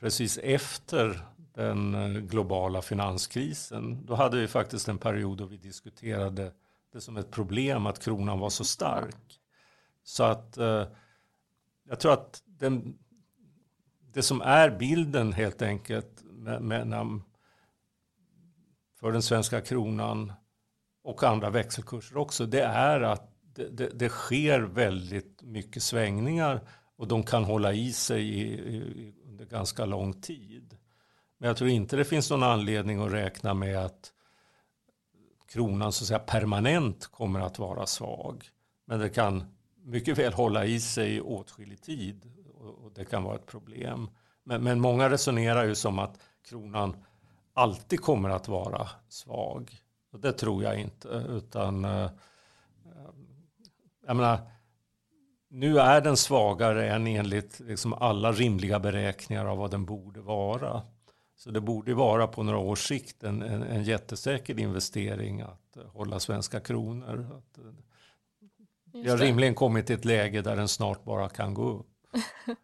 precis 0.00 0.38
efter 0.38 1.26
den 1.54 1.94
eh, 1.94 2.20
globala 2.20 2.82
finanskrisen. 2.82 4.06
Då 4.06 4.14
hade 4.14 4.40
vi 4.40 4.48
faktiskt 4.48 4.88
en 4.88 4.98
period 4.98 5.38
då 5.38 5.44
vi 5.44 5.56
diskuterade 5.56 6.52
det 6.92 7.00
som 7.00 7.16
ett 7.16 7.30
problem 7.30 7.86
att 7.86 8.04
kronan 8.04 8.38
var 8.38 8.50
så 8.50 8.64
stark. 8.64 9.40
Så 10.04 10.24
att 10.24 10.56
eh, 10.56 10.86
jag 11.88 12.00
tror 12.00 12.12
att 12.12 12.42
den, 12.46 12.98
det 14.12 14.22
som 14.22 14.40
är 14.40 14.70
bilden 14.70 15.32
helt 15.32 15.62
enkelt 15.62 16.22
med, 16.24 16.62
med, 16.62 17.20
för 19.00 19.12
den 19.12 19.22
svenska 19.22 19.60
kronan 19.60 20.32
och 21.02 21.22
andra 21.22 21.50
växelkurser 21.50 22.16
också, 22.16 22.46
det 22.46 22.62
är 22.62 23.00
att 23.00 23.31
det, 23.54 23.68
det, 23.68 23.88
det, 23.88 24.08
sker 24.08 24.60
väldigt 24.60 25.42
mycket 25.42 25.82
svängningar 25.82 26.60
och 26.96 27.08
de 27.08 27.22
kan 27.22 27.44
hålla 27.44 27.72
i 27.72 27.92
sig 27.92 28.22
i, 28.22 28.42
i, 28.52 29.14
under 29.26 29.44
ganska 29.44 29.84
lång 29.84 30.20
tid. 30.20 30.76
Men 31.38 31.46
jag 31.48 31.56
tror 31.56 31.70
inte 31.70 31.96
det 31.96 32.04
finns 32.04 32.30
någon 32.30 32.42
anledning 32.42 33.02
att 33.02 33.12
räkna 33.12 33.54
med 33.54 33.78
att 33.78 34.12
kronan 35.48 35.92
så 35.92 36.04
att 36.04 36.08
säga 36.08 36.18
permanent 36.18 37.06
kommer 37.06 37.40
att 37.40 37.58
vara 37.58 37.86
svag. 37.86 38.44
Men 38.84 38.98
det 38.98 39.08
kan 39.08 39.44
mycket 39.84 40.18
väl 40.18 40.32
hålla 40.32 40.64
i 40.64 40.80
sig 40.80 41.20
åtskillig 41.20 41.82
tid 41.82 42.32
och 42.82 42.92
det 42.94 43.04
kan 43.04 43.22
vara 43.22 43.34
ett 43.34 43.46
problem. 43.46 44.10
Men, 44.44 44.64
men 44.64 44.80
många 44.80 45.10
resonerar 45.10 45.64
ju 45.64 45.74
som 45.74 45.98
att 45.98 46.18
kronan 46.48 46.96
alltid 47.54 48.00
kommer 48.00 48.30
att 48.30 48.48
vara 48.48 48.88
svag. 49.08 49.70
Och 50.12 50.20
det 50.20 50.32
tror 50.32 50.62
jag 50.62 50.80
inte. 50.80 51.08
Utan 51.08 51.84
eh, 51.84 52.10
jag 54.06 54.16
menar, 54.16 54.40
nu 55.48 55.78
är 55.78 56.00
den 56.00 56.16
svagare 56.16 56.90
än 56.90 57.06
enligt 57.06 57.60
liksom 57.60 57.92
alla 57.92 58.32
rimliga 58.32 58.78
beräkningar 58.78 59.46
av 59.46 59.58
vad 59.58 59.70
den 59.70 59.84
borde 59.84 60.20
vara. 60.20 60.82
Så 61.36 61.50
det 61.50 61.60
borde 61.60 61.94
vara 61.94 62.26
på 62.26 62.42
några 62.42 62.58
års 62.58 62.88
sikt 62.88 63.24
en, 63.24 63.42
en, 63.42 63.62
en 63.62 63.84
jättesäker 63.84 64.60
investering 64.60 65.40
att 65.40 65.76
hålla 65.86 66.20
svenska 66.20 66.60
kronor. 66.60 67.26
Att, 67.38 67.58
eh, 67.58 67.64
vi 68.92 69.10
har 69.10 69.18
rimligen 69.18 69.54
kommit 69.54 69.86
till 69.86 69.96
ett 69.96 70.04
läge 70.04 70.42
där 70.42 70.56
den 70.56 70.68
snart 70.68 71.04
bara 71.04 71.28
kan 71.28 71.54
gå 71.54 71.68
upp. 71.68 71.86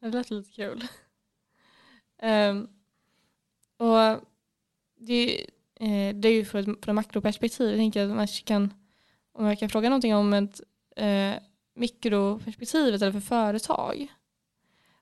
det 0.00 0.08
låter 0.08 0.34
lite 0.34 0.50
kul. 0.50 0.84
Um, 2.22 2.68
och 3.76 4.20
det, 4.98 5.40
eh, 5.74 6.14
det 6.14 6.28
är 6.28 6.32
ju 6.32 6.44
från 6.44 6.70
ett 6.70 6.94
makroperspektiv. 6.94 7.68
Jag 7.68 7.78
tänker 7.78 8.08
att 8.08 8.16
man 8.16 8.26
kan 8.26 8.74
om 9.36 9.46
jag 9.46 9.58
kan 9.58 9.68
fråga 9.68 9.88
någonting 9.88 10.14
om 10.14 10.32
ett 10.32 10.60
eh, 10.96 11.34
mikroperspektivet 11.74 13.02
eller 13.02 13.12
för 13.12 13.20
företag. 13.20 14.06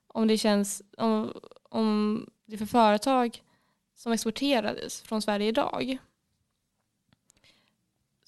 Om 0.07 0.27
det 0.27 0.37
känns, 0.37 0.81
om, 0.97 1.33
om 1.63 2.29
det 2.45 2.57
för 2.57 2.65
företag 2.65 3.41
som 3.95 4.11
exporterades 4.11 5.01
från 5.01 5.21
Sverige 5.21 5.47
idag. 5.47 5.97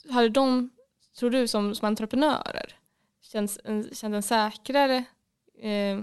Hade 0.10 0.30
de, 0.30 0.70
tror 1.20 1.30
du 1.30 1.48
som, 1.48 1.76
som 1.76 1.88
entreprenörer, 1.88 2.76
känns 3.22 3.60
en, 3.64 3.84
känns 3.84 4.04
en 4.04 4.24
säkrare 4.24 5.04
eh, 5.60 6.02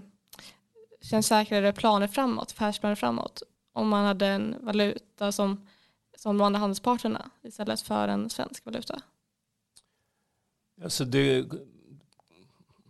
känns 1.00 1.26
säkrare 1.26 1.72
planer 1.72 2.08
framåt, 2.08 2.52
affärsplaner 2.52 2.96
framåt 2.96 3.42
om 3.72 3.88
man 3.88 4.04
hade 4.04 4.26
en 4.26 4.56
valuta 4.60 5.32
som, 5.32 5.68
som 6.16 6.38
de 6.38 6.44
andra 6.44 6.60
handelsparterna 6.60 7.30
istället 7.42 7.80
för 7.80 8.08
en 8.08 8.30
svensk 8.30 8.64
valuta? 8.64 9.02
Alltså 10.82 11.04
det, 11.04 11.46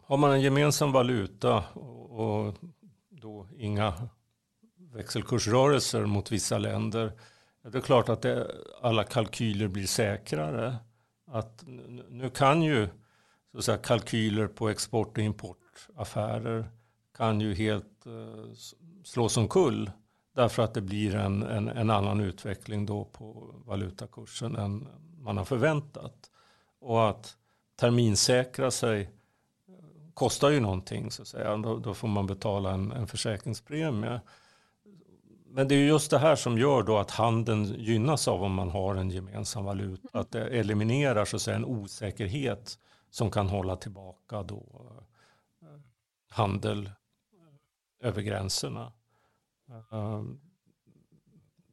har 0.07 0.17
man 0.17 0.31
en 0.33 0.41
gemensam 0.41 0.93
valuta 0.93 1.65
och 1.69 2.55
då 3.11 3.49
inga 3.57 3.95
växelkursrörelser 4.93 6.07
mot 6.07 6.33
vissa 6.33 6.59
länder. 6.59 7.13
Det 7.63 7.79
är 7.79 7.83
klart 7.83 8.09
att 8.09 8.23
det, 8.23 8.51
alla 8.83 9.05
kalkyler 9.05 9.69
blir 9.69 9.87
säkrare. 9.87 10.77
Att 11.27 11.65
nu 12.09 12.31
kan 12.31 12.63
ju 12.63 12.89
så 13.53 13.59
att 13.59 13.65
säga, 13.65 13.79
kalkyler 13.79 14.47
på 14.47 14.69
export 14.69 15.19
och 15.19 15.25
importaffärer 15.25 16.71
kan 17.17 17.41
ju 17.41 17.55
helt 17.55 18.07
eh, 18.07 18.53
slås 19.05 19.37
omkull. 19.37 19.91
Därför 20.35 20.63
att 20.63 20.75
det 20.75 20.81
blir 20.81 21.15
en, 21.15 21.43
en, 21.43 21.69
en, 21.69 21.91
annan 21.91 22.21
utveckling 22.21 22.87
då 22.87 23.05
på 23.05 23.55
valutakursen 23.67 24.57
än 24.57 24.89
man 25.19 25.37
har 25.37 25.45
förväntat. 25.45 26.31
Och 26.81 27.09
att 27.09 27.37
terminsäkra 27.77 28.71
sig 28.71 29.11
kostar 30.15 30.51
ju 30.51 30.61
någonting 30.61 31.11
så 31.11 31.23
att 31.23 31.29
säga. 31.29 31.57
Då, 31.57 31.79
då 31.79 31.95
får 31.95 32.09
man 32.09 32.27
betala 32.27 32.71
en, 32.71 32.93
en 32.93 33.07
försäkringspremie. 33.07 34.21
men 35.47 35.69
det 35.69 35.75
är 35.75 35.87
just 35.87 36.11
det 36.11 36.19
här 36.19 36.37
som 36.37 36.59
gör 36.59 36.83
då 36.83 36.99
att 36.99 37.11
handeln 37.11 37.65
gynnas 37.65 38.29
av 38.29 38.43
om 38.43 38.55
man 38.55 38.71
har 38.71 38.95
en 38.95 39.11
gemensam 39.11 39.65
valuta. 39.65 40.19
Att 40.19 40.31
det 40.31 40.47
eliminerar 40.47 41.25
så 41.25 41.37
att 41.37 41.43
säga, 41.43 41.57
en 41.57 41.65
osäkerhet 41.65 42.79
som 43.11 43.31
kan 43.31 43.49
hålla 43.49 43.77
tillbaka 43.77 44.43
då 44.43 44.93
eh, 45.63 45.81
handel 46.29 46.87
eh, 46.87 48.09
över 48.09 48.23
gränserna. 48.23 48.93
Ehm, 49.93 50.41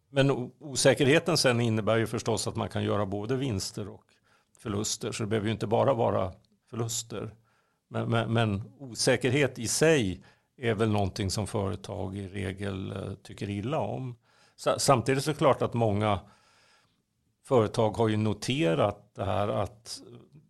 men 0.10 0.52
osäkerheten 0.60 1.38
sen 1.38 1.62
innebär 1.62 1.98
ju 1.98 2.08
förstås 2.08 2.48
att 2.48 2.56
man 2.56 2.70
kan 2.70 2.84
göra 2.84 3.06
både 3.06 3.36
vinster 3.36 3.88
och 3.88 4.04
förluster. 4.62 5.12
Så 5.12 5.24
det 5.24 5.28
behöver 5.28 5.48
ju 5.48 5.54
inte 5.54 5.68
bara 5.68 5.94
vara 5.94 6.34
förluster. 6.70 7.36
Men, 7.88 8.10
men, 8.10 8.34
men 8.34 8.64
osäkerhet 8.80 9.60
i 9.60 9.68
sig 9.68 10.24
är 10.58 10.74
väl 10.74 10.90
någonting 10.92 11.32
som 11.32 11.48
företag 11.48 12.18
i 12.18 12.28
regel 12.28 12.92
eh, 12.92 13.14
tycker 13.14 13.50
illa 13.50 13.80
om. 13.80 14.18
Samtidigt 14.78 15.24
så 15.24 15.30
är 15.30 15.34
det 15.34 15.38
klart 15.38 15.62
att 15.62 15.74
många 15.74 16.20
företag 17.44 17.92
har 17.92 18.08
ju 18.08 18.18
noterat 18.18 19.12
det 19.16 19.26
här 19.26 19.48
att 19.48 20.02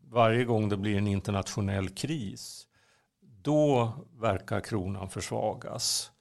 varje 0.03 0.45
gång 0.45 0.69
det 0.69 0.77
blir 0.77 0.97
en 0.97 1.07
internationell 1.07 1.89
kris 1.89 2.67
då 3.21 3.93
verkar 4.19 4.59
kronan 4.59 5.09
försvagas. 5.09 6.11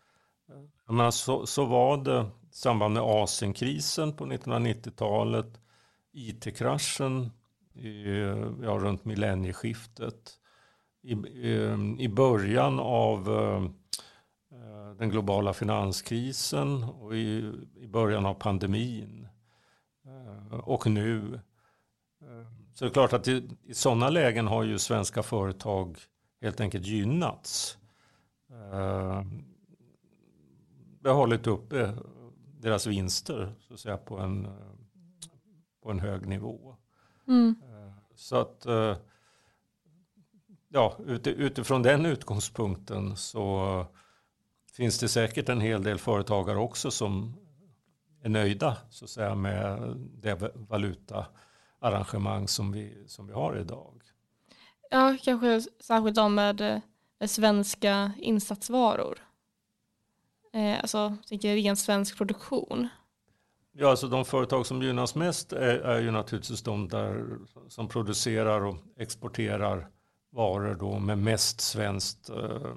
Men 0.88 1.12
så, 1.12 1.47
så 1.47 1.64
var 1.64 1.97
det 1.97 2.26
i 2.50 2.54
samband 2.54 2.94
med 2.94 3.02
Asienkrisen 3.02 4.12
på 4.12 4.26
1990-talet, 4.26 5.61
IT-kraschen 6.12 7.30
ja, 8.62 8.70
runt 8.70 9.04
millennieskiftet. 9.04 10.37
I, 11.02 11.12
i 11.99 12.08
början 12.08 12.80
av 12.80 13.28
eh, 14.52 14.94
den 14.99 15.10
globala 15.10 15.52
finanskrisen 15.52 16.84
och 16.84 17.16
i, 17.16 17.52
i 17.76 17.87
början 17.87 18.26
av 18.26 18.34
pandemin. 18.34 19.28
Eh, 20.06 20.58
och 20.58 20.87
nu. 20.87 21.34
Eh, 22.22 22.46
så 22.75 22.84
det 22.84 22.90
är 22.90 22.92
klart 22.92 23.12
att 23.12 23.28
i, 23.28 23.50
i 23.64 23.75
sådana 23.75 24.08
lägen 24.08 24.46
har 24.46 24.62
ju 24.62 24.78
svenska 24.78 25.22
företag 25.22 25.99
helt 26.40 26.60
enkelt 26.60 26.87
gynnats. 26.87 27.76
Behållit 31.00 31.46
uppe 31.46 31.94
deras 32.60 32.87
vinster 32.87 33.54
så 33.60 33.75
att 33.75 33.80
säga, 33.80 33.96
på, 33.96 34.18
en, 34.18 34.49
på 35.82 35.90
en 35.90 36.00
hög 36.00 36.28
nivå. 36.28 36.76
Mm. 37.28 37.54
Så 38.20 38.36
att 38.36 38.66
eh, 38.66 38.96
ja, 40.68 40.96
utifrån 41.24 41.82
den 41.82 42.06
utgångspunkten 42.06 43.16
så 43.16 43.86
finns 44.72 44.98
det 44.98 45.08
säkert 45.08 45.48
en 45.48 45.60
hel 45.60 45.82
del 45.82 45.98
företagare 45.98 46.58
också 46.58 46.90
som 46.90 47.36
är 48.22 48.28
nöjda 48.28 48.76
så 48.90 49.04
att 49.04 49.10
säga, 49.10 49.34
med 49.34 49.94
det 49.96 50.52
valutaarrangemang 50.54 52.48
som 52.48 52.72
vi, 52.72 53.04
som 53.06 53.26
vi 53.26 53.32
har 53.32 53.56
idag. 53.56 54.02
Ja, 54.90 55.16
kanske 55.22 55.62
särskilt 55.80 56.16
de 56.16 56.34
med, 56.34 56.82
med 57.18 57.30
svenska 57.30 58.12
insatsvaror. 58.18 59.18
Eh, 60.52 60.80
alltså, 60.80 61.16
tänker 61.28 61.56
ren 61.56 61.76
svensk 61.76 62.16
produktion. 62.16 62.88
Ja, 63.72 63.90
alltså 63.90 64.08
de 64.08 64.24
företag 64.24 64.66
som 64.66 64.82
gynnas 64.82 65.14
mest 65.14 65.52
är, 65.52 65.78
är 65.78 66.00
ju 66.00 66.10
naturligtvis 66.10 66.62
de 66.62 66.88
där 66.88 67.38
som 67.68 67.88
producerar 67.88 68.60
och 68.60 68.76
exporterar 68.96 69.88
varor 70.32 70.74
då 70.74 70.98
med 70.98 71.18
mest 71.18 71.60
svenskt 71.60 72.30
uh, 72.30 72.74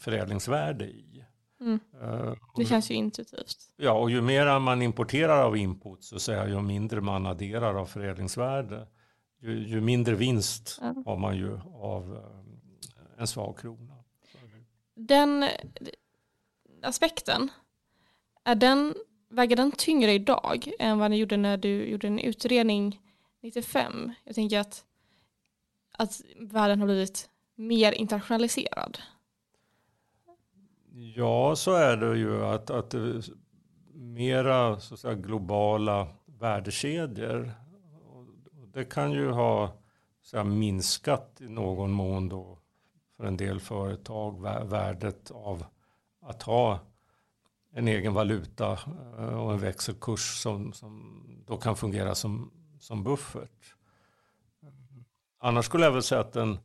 förädlingsvärde 0.00 0.84
i. 0.84 1.24
Mm. 1.60 1.80
Uh, 2.02 2.34
det 2.56 2.64
känns 2.64 2.90
ju 2.90 2.94
intuitivt. 2.94 3.56
Ja, 3.76 3.92
och 3.92 4.10
ju 4.10 4.22
mer 4.22 4.58
man 4.58 4.82
importerar 4.82 5.42
av 5.42 5.56
input 5.56 6.04
så 6.04 6.18
säger 6.18 6.48
ju 6.48 6.62
mindre 6.62 7.00
man 7.00 7.26
adderar 7.26 7.74
av 7.74 7.86
förädlingsvärde. 7.86 8.88
Ju, 9.40 9.68
ju 9.68 9.80
mindre 9.80 10.14
vinst 10.14 10.78
mm. 10.82 11.02
har 11.06 11.16
man 11.16 11.36
ju 11.36 11.60
av 11.74 12.12
uh, 12.12 12.18
en 13.18 13.26
svag 13.26 13.58
krona. 13.58 13.94
Den 14.94 15.44
aspekten, 16.82 17.50
är 18.44 18.54
den, 18.54 18.94
väger 19.28 19.56
den 19.56 19.72
tyngre 19.72 20.12
idag 20.12 20.68
än 20.78 20.98
vad 20.98 21.10
den 21.10 21.18
gjorde 21.18 21.36
när 21.36 21.56
du 21.56 21.86
gjorde 21.86 22.06
en 22.06 22.18
utredning 22.18 23.00
95? 23.42 24.12
Jag 24.24 24.34
tänker 24.34 24.58
att 24.60 24.84
att 25.98 26.20
världen 26.36 26.80
har 26.80 26.86
blivit 26.86 27.28
mer 27.54 27.92
internationaliserad? 27.92 28.98
Ja, 31.16 31.56
så 31.56 31.74
är 31.74 31.96
det 31.96 32.18
ju 32.18 32.44
att, 32.44 32.70
att 32.70 32.94
mera 33.92 34.80
så 34.80 34.94
att 34.94 35.00
säga, 35.00 35.14
globala 35.14 36.08
värdekedjor. 36.26 37.52
Det 38.72 38.84
kan 38.84 39.12
ju 39.12 39.30
ha 39.30 39.72
så 40.22 40.36
här, 40.36 40.44
minskat 40.44 41.40
i 41.40 41.48
någon 41.48 41.90
mån 41.90 42.28
då 42.28 42.58
för 43.16 43.24
en 43.24 43.36
del 43.36 43.60
företag 43.60 44.42
värdet 44.68 45.30
av 45.30 45.64
att 46.22 46.42
ha 46.42 46.80
en 47.76 47.88
egen 47.88 48.14
valuta 48.14 48.72
eh, 49.18 49.40
och 49.40 49.52
en 49.52 49.58
växelkurs 49.58 50.40
som, 50.40 50.72
som 50.72 51.22
då 51.46 51.56
kan 51.56 51.76
fungera 51.76 52.14
som, 52.14 52.50
som 52.80 53.04
buffert. 53.04 53.74
Annars 55.40 55.64
skulle 55.64 55.84
jag 55.84 55.92
väl 55.92 56.02
säga 56.02 56.20
att 56.20 56.32
den, 56.32 56.58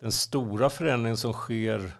den 0.00 0.12
stora 0.12 0.70
förändringen 0.70 1.16
som 1.16 1.32
sker 1.32 1.92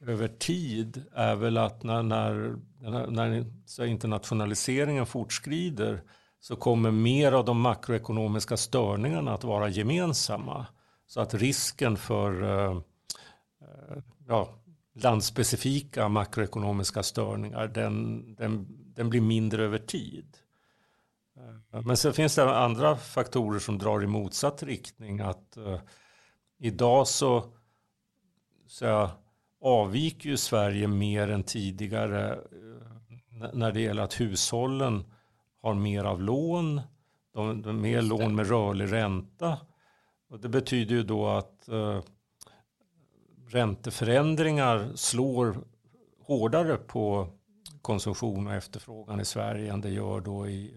över 0.00 0.28
tid 0.28 1.04
är 1.12 1.36
väl 1.36 1.58
att 1.58 1.82
när, 1.82 2.02
när, 2.02 3.06
när, 3.06 3.84
internationaliseringen 3.84 5.06
fortskrider 5.06 6.02
så 6.40 6.56
kommer 6.56 6.90
mer 6.90 7.32
av 7.32 7.44
de 7.44 7.60
makroekonomiska 7.60 8.56
störningarna 8.56 9.34
att 9.34 9.44
vara 9.44 9.68
gemensamma. 9.68 10.66
Så 11.06 11.20
att 11.20 11.34
risken 11.34 11.96
för 11.96 12.42
eh, 12.42 12.76
eh, 13.60 14.02
ja, 14.28 14.58
landspecifika 15.02 16.08
makroekonomiska 16.08 17.02
störningar 17.02 17.68
den, 17.68 18.24
den, 18.34 18.66
den 18.94 19.10
blir 19.10 19.20
mindre 19.20 19.64
över 19.64 19.78
tid. 19.78 20.36
Eh, 21.72 21.82
men 21.82 21.96
sen 21.96 22.12
finns 22.12 22.34
det 22.34 22.56
andra 22.56 22.96
faktorer 22.96 23.58
som 23.58 23.78
drar 23.78 24.02
i 24.02 24.06
motsatt 24.06 24.62
riktning. 24.62 25.20
Att 25.20 25.58
uh, 25.58 25.80
idag 26.58 27.08
så, 27.08 27.44
så 28.66 28.84
jag, 28.84 29.10
avviker 29.60 30.28
ju 30.28 30.36
Sverige 30.36 30.88
mer 30.88 31.30
än 31.30 31.42
tidigare 31.42 32.36
uh, 32.36 33.52
när 33.52 33.72
det 33.72 33.80
gäller 33.80 34.02
att 34.02 34.20
hushållen 34.20 35.04
har 35.62 35.74
mer 35.74 36.04
av 36.04 36.22
lån. 36.22 36.80
De, 37.34 37.62
de 37.62 37.80
mer 37.80 38.02
lån 38.02 38.34
med 38.34 38.48
rörlig 38.48 38.92
ränta. 38.92 39.58
Och 40.30 40.40
det 40.40 40.48
betyder 40.48 40.94
ju 40.94 41.02
då 41.02 41.26
att 41.26 41.68
uh, 41.68 42.00
ränteförändringar 43.48 44.92
slår 44.94 45.56
hårdare 46.20 46.76
på 46.76 47.28
konsumtion 47.82 48.46
och 48.46 48.54
efterfrågan 48.54 49.20
i 49.20 49.24
Sverige 49.24 49.72
än 49.72 49.80
det 49.80 49.90
gör 49.90 50.20
då 50.20 50.48
i 50.48 50.74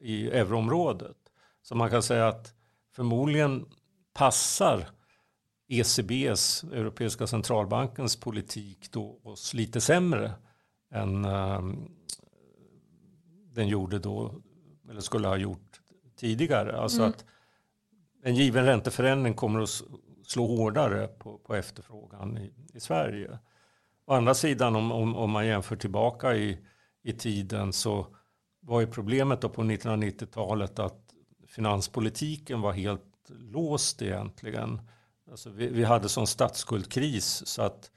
i 0.00 0.30
euroområdet. 0.30 1.16
Så 1.62 1.74
man 1.74 1.90
kan 1.90 2.02
säga 2.02 2.28
att 2.28 2.54
förmodligen 2.92 3.66
passar 4.12 4.88
ECBs, 5.68 6.64
Europeiska 6.64 7.26
centralbankens 7.26 8.16
politik 8.16 8.92
då 8.92 9.20
oss 9.22 9.54
lite 9.54 9.80
sämre 9.80 10.32
än 10.90 11.24
um, 11.24 11.90
den 13.52 13.68
gjorde 13.68 13.98
då, 13.98 14.34
eller 14.90 15.00
skulle 15.00 15.28
ha 15.28 15.36
gjort 15.36 15.80
tidigare. 16.16 16.80
Alltså 16.80 16.98
mm. 16.98 17.10
att 17.10 17.24
en 18.22 18.34
given 18.34 18.64
ränteförändring 18.64 19.34
kommer 19.34 19.60
att 19.60 19.82
slå 20.30 20.46
hårdare 20.46 21.06
på, 21.06 21.38
på 21.38 21.54
efterfrågan 21.54 22.38
i, 22.38 22.52
i 22.74 22.80
Sverige. 22.80 23.38
Å 24.06 24.14
andra 24.14 24.34
sidan 24.34 24.76
om, 24.76 24.92
om, 24.92 25.16
om 25.16 25.30
man 25.30 25.46
jämför 25.46 25.76
tillbaka 25.76 26.34
i, 26.34 26.58
i 27.02 27.12
tiden 27.12 27.72
så 27.72 28.06
var 28.60 28.80
ju 28.80 28.86
problemet 28.86 29.40
då 29.40 29.48
på 29.48 29.62
1990-talet 29.62 30.78
att 30.78 31.14
finanspolitiken 31.48 32.60
var 32.60 32.72
helt 32.72 33.02
låst 33.28 34.02
egentligen. 34.02 34.80
Alltså 35.30 35.50
vi, 35.50 35.68
vi 35.68 35.84
hade 35.84 36.08
sån 36.08 36.26
statsskuldkris 36.26 37.46
så 37.46 37.62
att 37.62 37.90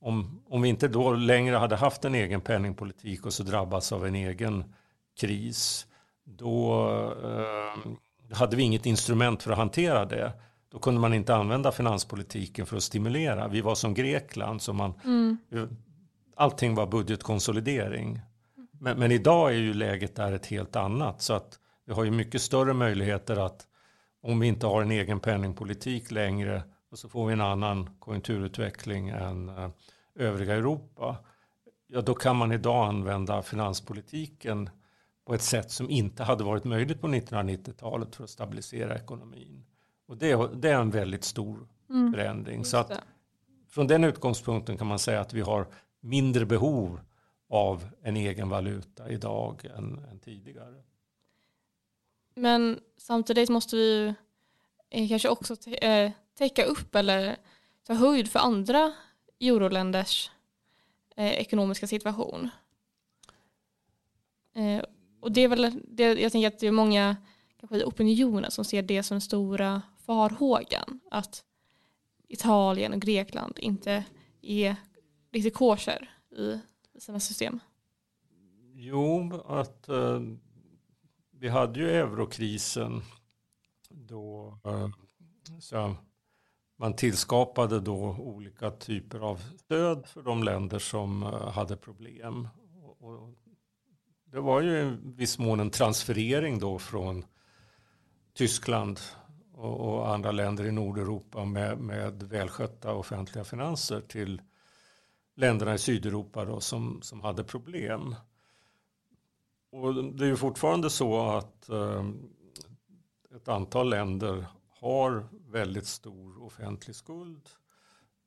om, 0.00 0.42
om 0.48 0.62
vi 0.62 0.68
inte 0.68 0.88
då 0.88 1.12
längre 1.12 1.56
hade 1.56 1.76
haft 1.76 2.04
en 2.04 2.14
egen 2.14 2.40
penningpolitik 2.40 3.26
och 3.26 3.32
så 3.32 3.42
drabbats 3.42 3.92
av 3.92 4.06
en 4.06 4.14
egen 4.14 4.74
kris 5.20 5.86
då 6.24 6.88
eh, 7.24 7.92
hade 8.36 8.56
vi 8.56 8.62
inget 8.62 8.86
instrument 8.86 9.42
för 9.42 9.50
att 9.50 9.58
hantera 9.58 10.04
det. 10.04 10.32
Då 10.70 10.78
kunde 10.78 11.00
man 11.00 11.14
inte 11.14 11.34
använda 11.34 11.72
finanspolitiken 11.72 12.66
för 12.66 12.76
att 12.76 12.82
stimulera. 12.82 13.48
Vi 13.48 13.60
var 13.60 13.74
som 13.74 13.94
Grekland. 13.94 14.62
Så 14.62 14.72
man, 14.72 14.92
mm. 15.04 15.38
Allting 16.36 16.74
var 16.74 16.86
budgetkonsolidering. 16.86 18.20
Men, 18.80 18.98
men, 18.98 19.12
idag 19.12 19.50
är 19.50 19.58
ju 19.58 19.74
läget 19.74 20.16
där 20.16 20.32
ett 20.32 20.46
helt 20.46 20.76
annat. 20.76 21.22
Så 21.22 21.32
att 21.32 21.58
vi 21.86 21.92
har 21.92 22.04
ju 22.04 22.10
mycket 22.10 22.42
större 22.42 22.72
möjligheter 22.72 23.36
att 23.36 23.66
om 24.22 24.40
vi 24.40 24.46
inte 24.46 24.66
har 24.66 24.82
en 24.82 24.90
egen 24.90 25.20
penningpolitik 25.20 26.10
längre 26.10 26.62
och 26.90 26.98
så 26.98 27.08
får 27.08 27.26
vi 27.26 27.32
en 27.32 27.40
annan 27.40 27.90
konjunkturutveckling 27.98 29.08
än 29.08 29.48
eh, 29.48 29.70
övriga 30.14 30.54
Europa. 30.54 31.16
ja 31.86 32.00
då 32.00 32.14
kan 32.14 32.36
man 32.36 32.52
idag 32.52 32.88
använda 32.88 33.42
finanspolitiken 33.42 34.70
på 35.26 35.34
ett 35.34 35.42
sätt 35.42 35.70
som 35.70 35.90
inte 35.90 36.24
hade 36.24 36.44
varit 36.44 36.64
möjligt 36.64 37.00
på 37.00 37.08
1990-talet 37.08 38.16
för 38.16 38.24
att 38.24 38.30
stabilisera 38.30 38.96
ekonomin. 38.96 39.64
Och 40.08 40.16
det, 40.16 40.50
det 40.54 40.70
är 40.70 40.80
en 40.80 40.90
väldigt 40.90 41.24
stor 41.24 41.68
mm. 41.90 42.12
förändring. 42.12 42.64
Så 42.64 42.76
att, 42.76 43.00
från 43.68 43.86
den 43.86 44.04
utgångspunkten 44.04 44.78
kan 44.78 44.86
man 44.86 44.98
säga 44.98 45.20
att 45.20 45.32
vi 45.32 45.40
har 45.40 45.66
mindre 46.00 46.46
behov 46.46 47.00
av 47.48 47.88
en 48.02 48.16
egen 48.16 48.48
valuta 48.48 49.10
idag 49.10 49.64
än, 49.64 50.04
än 50.10 50.18
tidigare. 50.18 50.82
Men 52.34 52.80
samtidigt 52.96 53.48
måste 53.48 53.76
vi 53.76 54.14
eh, 54.90 55.08
kanske 55.08 55.28
också 55.28 55.70
eh, 55.70 56.12
täcka 56.34 56.64
upp 56.64 56.94
eller 56.94 57.36
ta 57.86 57.94
höjd 57.94 58.30
för 58.30 58.38
andra 58.38 58.92
euroländers 59.40 60.30
eh, 61.16 61.32
ekonomiska 61.32 61.86
situation. 61.86 62.50
Och 65.20 65.32
det 65.32 65.40
är 65.40 65.48
väl 65.48 65.80
det, 65.84 66.20
jag 66.20 66.32
tänker 66.32 66.48
att 66.48 66.58
det 66.58 66.66
är 66.66 66.72
många 66.72 67.16
kanske 67.60 67.76
i 67.76 67.84
opinionen 67.84 68.50
som 68.50 68.64
ser 68.64 68.82
det 68.82 69.02
som 69.02 69.14
den 69.14 69.20
stora 69.20 69.82
farhågan. 70.08 71.00
Att 71.10 71.44
Italien 72.28 72.92
och 72.92 73.00
Grekland 73.00 73.58
inte 73.58 74.04
är 74.42 74.76
riktigt 75.32 75.54
kosher 75.54 76.10
i 76.30 76.60
sina 77.00 77.20
system. 77.20 77.60
Jo, 78.74 79.40
att 79.46 79.88
eh, 79.88 80.20
vi 81.30 81.48
hade 81.48 81.80
ju 81.80 81.90
eurokrisen 81.90 83.02
då 83.90 84.58
eh, 84.64 84.88
så 85.60 85.94
man 86.76 86.96
tillskapade 86.96 87.80
då 87.80 88.16
olika 88.18 88.70
typer 88.70 89.20
av 89.20 89.42
stöd 89.58 90.06
för 90.06 90.22
de 90.22 90.42
länder 90.42 90.78
som 90.78 91.22
eh, 91.22 91.50
hade 91.50 91.76
problem. 91.76 92.48
Och 93.00 93.34
det 94.24 94.40
var 94.40 94.60
ju 94.60 94.78
i 94.78 94.96
viss 95.02 95.38
mån 95.38 95.60
en 95.60 95.70
transferering 95.70 96.58
då 96.58 96.78
från 96.78 97.24
Tyskland 98.34 99.00
och, 99.58 100.14
andra 100.14 100.32
länder 100.32 100.64
i 100.64 100.72
Nordeuropa 100.72 101.44
med, 101.44 101.78
med 101.78 102.22
välskötta 102.22 102.94
offentliga 102.94 103.44
finanser 103.44 104.00
till 104.00 104.42
länderna 105.34 105.74
i 105.74 105.78
Sydeuropa 105.78 106.44
då, 106.44 106.60
som, 106.60 107.02
som 107.02 107.20
hade 107.20 107.44
problem. 107.44 108.14
Och 109.72 109.94
det 110.04 110.24
är 110.24 110.28
ju 110.28 110.36
fortfarande 110.36 110.90
så 110.90 111.20
att 111.20 111.68
eh, 111.68 112.04
ett 113.36 113.48
antal 113.48 113.90
länder 113.90 114.46
har 114.80 115.28
väldigt 115.48 115.86
stor 115.86 116.42
offentlig 116.42 116.96
skuld. 116.96 117.48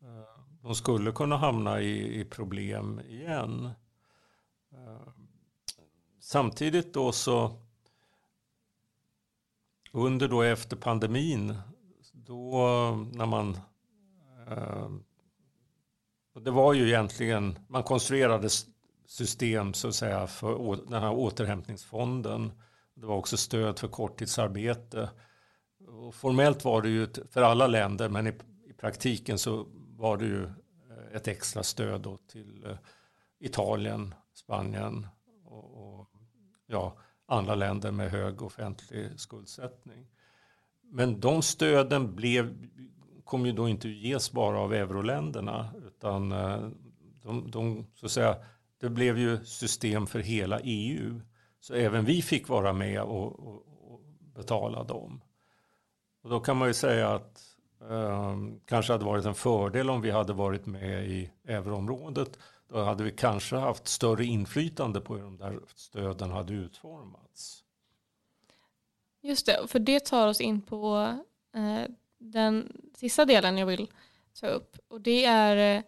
Eh, 0.02 0.44
de 0.62 0.76
skulle 0.76 1.12
kunna 1.12 1.38
hamna 1.38 1.82
i, 1.82 2.20
i 2.20 2.26
problem 2.26 3.00
igen. 3.00 3.70
Eh, 4.72 5.08
samtidigt 6.20 6.94
då 6.94 7.12
så 7.12 7.61
under 9.92 10.28
då 10.28 10.42
efter 10.42 10.78
pandemin 10.78 11.56
då 12.14 12.56
när 13.12 13.26
man 13.26 13.58
eh, 14.48 14.90
det 16.40 16.52
var 16.52 16.74
ju 16.74 16.88
egentligen 16.88 17.60
man 17.68 17.84
konstruerade 17.84 18.50
system 19.06 19.74
så 19.74 19.88
att 19.88 19.96
säga 19.96 20.28
för 20.28 20.76
den 20.90 21.02
här 21.02 21.14
återhämtningsfonden. 21.14 22.52
Det 22.96 23.06
var 23.06 23.16
också 23.16 23.38
stöd 23.38 23.80
för 23.80 23.88
korttidsarbete. 23.88 25.10
Och 25.88 26.16
formellt 26.16 26.66
var 26.66 26.82
det 26.82 26.90
ju 26.90 27.08
för 27.32 27.42
alla 27.42 27.68
länder 27.68 28.10
men 28.10 28.28
i, 28.28 28.34
i 28.70 28.74
praktiken 28.74 29.38
så 29.40 29.68
var 29.98 30.18
det 30.18 30.26
ju 30.26 30.44
eh, 30.44 31.16
ett 31.16 31.28
extra 31.28 31.64
stöd 31.64 32.02
då 32.02 32.18
till 32.18 32.66
eh, 32.66 32.78
Italien, 33.40 34.16
Spanien 34.34 35.08
och, 35.46 36.00
och 36.00 36.10
ja, 36.66 36.98
andra 37.32 37.56
länder 37.56 37.92
med 37.92 38.12
hög 38.12 38.42
offentlig 38.42 39.20
skuldsättning. 39.20 40.08
Men 40.82 41.20
de 41.20 41.42
stöden 41.42 42.16
blev, 42.16 42.68
kom 43.24 43.46
ju 43.46 43.52
då 43.52 43.70
inte 43.70 43.90
ges 43.90 44.32
bara 44.32 44.60
av 44.60 44.74
euroländerna 44.74 45.74
utan 45.88 46.32
eh, 46.32 46.70
de, 47.24 47.52
de, 47.52 47.88
så 47.96 48.06
att 48.06 48.12
säga, 48.12 48.36
det 48.80 48.90
blev 48.90 49.18
ju 49.18 49.46
system 49.46 50.08
för 50.08 50.20
hela 50.20 50.60
EU. 50.64 51.22
Så 51.60 51.74
även 51.74 52.06
vi 52.06 52.22
fick 52.22 52.48
vara 52.48 52.74
med 52.74 53.02
och, 53.02 53.40
och, 53.40 53.94
och 53.94 54.02
betala 54.36 54.84
dem. 54.84 55.22
Och 56.24 56.30
då 56.30 56.40
kan 56.40 56.58
man 56.58 56.68
ju 56.68 56.74
säga 56.74 57.10
att 57.10 57.42
eh, 57.90 58.38
kanske 58.66 58.94
hade 58.94 59.06
varit 59.06 59.26
en 59.26 59.36
fördel 59.36 59.90
om 59.90 60.02
vi 60.02 60.12
hade 60.12 60.34
varit 60.34 60.66
med 60.66 61.08
i 61.10 61.32
euroområdet. 61.46 62.40
Då 62.72 62.84
hade 62.84 63.04
vi 63.04 63.12
kanske 63.12 63.56
haft 63.56 63.88
större 63.88 64.26
inflytande 64.26 65.02
på 65.02 65.16
hur 65.16 65.24
de 65.24 65.38
där 65.38 65.60
stöden 65.76 66.32
hade 66.32 66.54
utformats. 66.54 67.64
Just 69.22 69.46
det, 69.46 69.68
för 69.68 69.80
det 69.80 70.00
tar 70.06 70.28
oss 70.28 70.42
in 70.42 70.62
på 70.62 71.16
eh, 71.56 71.92
den 72.18 72.82
sista 72.96 73.26
delen 73.26 73.58
jag 73.58 73.66
vill 73.66 73.92
ta 74.40 74.48
upp. 74.48 74.78
Och 74.88 75.02
det 75.02 75.26
är 75.26 75.78
eh, 75.78 75.84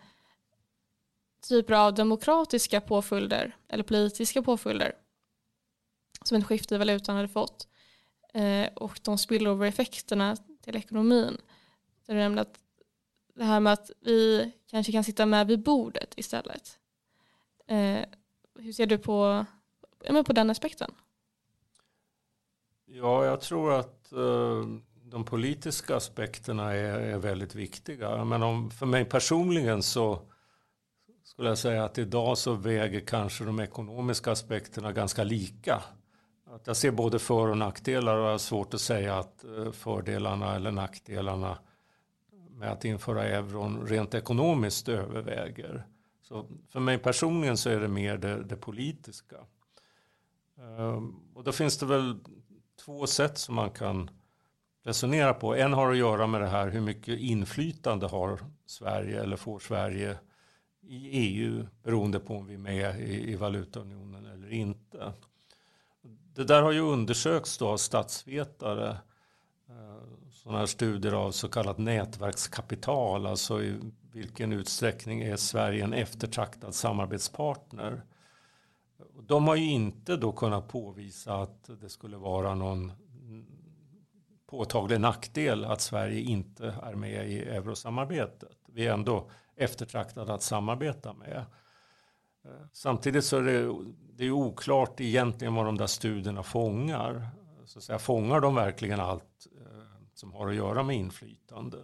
typer 1.49 1.73
av 1.73 1.93
demokratiska 1.93 2.81
påföljder 2.81 3.55
eller 3.67 3.83
politiska 3.83 4.41
påföljder 4.41 4.95
som 6.23 6.37
ett 6.37 6.45
skifte 6.45 6.75
i 6.75 6.77
valutan 6.77 7.15
hade 7.15 7.27
fått 7.27 7.67
eh, 8.33 8.67
och 8.73 8.99
de 9.03 9.17
spillover-effekterna 9.17 10.37
till 10.61 10.75
ekonomin. 10.75 11.37
Du 12.05 12.13
nämnde 12.13 12.41
att 12.41 12.59
det 13.35 13.43
här 13.43 13.59
med 13.59 13.73
att 13.73 13.91
vi 13.99 14.51
kanske 14.71 14.91
kan 14.91 15.03
sitta 15.03 15.25
med 15.25 15.47
vid 15.47 15.63
bordet 15.63 16.13
istället. 16.17 16.79
Eh, 17.67 17.99
hur 18.59 18.73
ser 18.73 18.85
du 18.85 18.97
på, 18.97 19.45
på 20.25 20.33
den 20.33 20.49
aspekten? 20.49 20.91
Ja, 22.85 23.25
jag 23.25 23.41
tror 23.41 23.73
att 23.73 24.11
eh, 24.11 24.65
de 25.03 25.25
politiska 25.25 25.95
aspekterna 25.95 26.73
är, 26.73 26.99
är 26.99 27.17
väldigt 27.17 27.55
viktiga. 27.55 28.25
Men 28.25 28.43
om, 28.43 28.71
för 28.71 28.85
mig 28.85 29.05
personligen 29.05 29.83
så 29.83 30.19
skulle 31.23 31.49
jag 31.49 31.57
säga 31.57 31.85
att 31.85 31.97
idag 31.97 32.37
så 32.37 32.53
väger 32.53 32.99
kanske 32.99 33.43
de 33.43 33.59
ekonomiska 33.59 34.31
aspekterna 34.31 34.91
ganska 34.91 35.23
lika. 35.23 35.83
Att 36.45 36.67
jag 36.67 36.77
ser 36.77 36.91
både 36.91 37.19
för 37.19 37.47
och 37.47 37.57
nackdelar 37.57 38.17
och 38.17 38.25
jag 38.25 38.31
har 38.31 38.37
svårt 38.37 38.73
att 38.73 38.81
säga 38.81 39.17
att 39.17 39.43
eh, 39.43 39.71
fördelarna 39.71 40.55
eller 40.55 40.71
nackdelarna 40.71 41.57
med 42.53 42.71
att 42.71 42.85
införa 42.85 43.23
euron 43.23 43.87
rent 43.87 44.13
ekonomiskt 44.13 44.89
överväger. 44.89 45.87
Så 46.21 46.47
för 46.69 46.79
mig 46.79 46.97
personligen 46.97 47.57
så 47.57 47.69
är 47.69 47.79
det 47.79 47.87
mer 47.87 48.17
det, 48.17 48.43
det 48.43 48.55
politiska. 48.55 49.37
Ehm, 50.57 51.15
och 51.33 51.43
då 51.43 51.51
finns 51.51 51.77
det 51.77 51.85
väl 51.85 52.19
två 52.85 53.07
sätt 53.07 53.37
som 53.37 53.55
man 53.55 53.69
kan 53.69 54.09
resonera 54.83 55.33
på. 55.33 55.55
En 55.55 55.73
har 55.73 55.91
att 55.91 55.97
göra 55.97 56.27
med 56.27 56.41
det 56.41 56.47
här 56.47 56.67
hur 56.67 56.81
mycket 56.81 57.19
inflytande 57.19 58.07
har 58.07 58.39
Sverige 58.65 59.23
eller 59.23 59.37
får 59.37 59.59
Sverige 59.59 60.17
i 60.81 61.09
EU 61.09 61.67
beroende 61.83 62.19
på 62.19 62.35
om 62.37 62.47
vi 62.47 62.53
är 62.53 62.57
med 62.57 63.01
i, 63.01 63.31
i 63.31 63.35
valutaunionen 63.35 64.25
eller 64.25 64.53
inte. 64.53 65.13
Det 66.35 66.43
där 66.43 66.61
har 66.61 66.71
ju 66.71 66.79
undersökts 66.79 67.57
då 67.57 67.67
av 67.67 67.77
statsvetare. 67.77 68.97
Ehm, 69.69 70.22
sådana 70.43 70.59
här 70.59 70.65
studier 70.65 71.13
av 71.13 71.31
så 71.31 71.49
kallat 71.49 71.77
nätverkskapital, 71.77 73.25
alltså 73.25 73.63
i 73.63 73.79
vilken 74.11 74.53
utsträckning 74.53 75.21
är 75.21 75.35
Sverige 75.35 75.83
en 75.83 75.93
eftertraktad 75.93 76.75
samarbetspartner. 76.75 78.03
De 79.27 79.47
har 79.47 79.55
ju 79.55 79.69
inte 79.69 80.15
då 80.17 80.31
kunnat 80.31 80.67
påvisa 80.67 81.35
att 81.35 81.69
det 81.81 81.89
skulle 81.89 82.17
vara 82.17 82.55
någon 82.55 82.91
påtaglig 84.45 84.99
nackdel 84.99 85.65
att 85.65 85.81
Sverige 85.81 86.21
inte 86.21 86.75
är 86.83 86.95
med 86.95 87.29
i 87.29 87.39
eurosamarbetet. 87.39 88.57
Vi 88.67 88.87
är 88.87 88.93
ändå 88.93 89.29
eftertraktade 89.55 90.33
att 90.33 90.43
samarbeta 90.43 91.13
med. 91.13 91.45
Samtidigt 92.71 93.25
så 93.25 93.37
är 93.37 93.41
det, 93.41 93.75
det 94.15 94.25
är 94.25 94.31
oklart 94.31 94.99
egentligen 94.99 95.55
vad 95.55 95.65
de 95.65 95.77
där 95.77 95.87
studierna 95.87 96.43
fångar. 96.43 97.27
Så 97.65 97.79
att 97.79 97.83
säga, 97.83 97.99
fångar 97.99 98.39
de 98.39 98.55
verkligen 98.55 98.99
allt 98.99 99.47
som 100.13 100.33
har 100.33 100.47
att 100.47 100.55
göra 100.55 100.83
med 100.83 100.95
inflytande? 100.95 101.77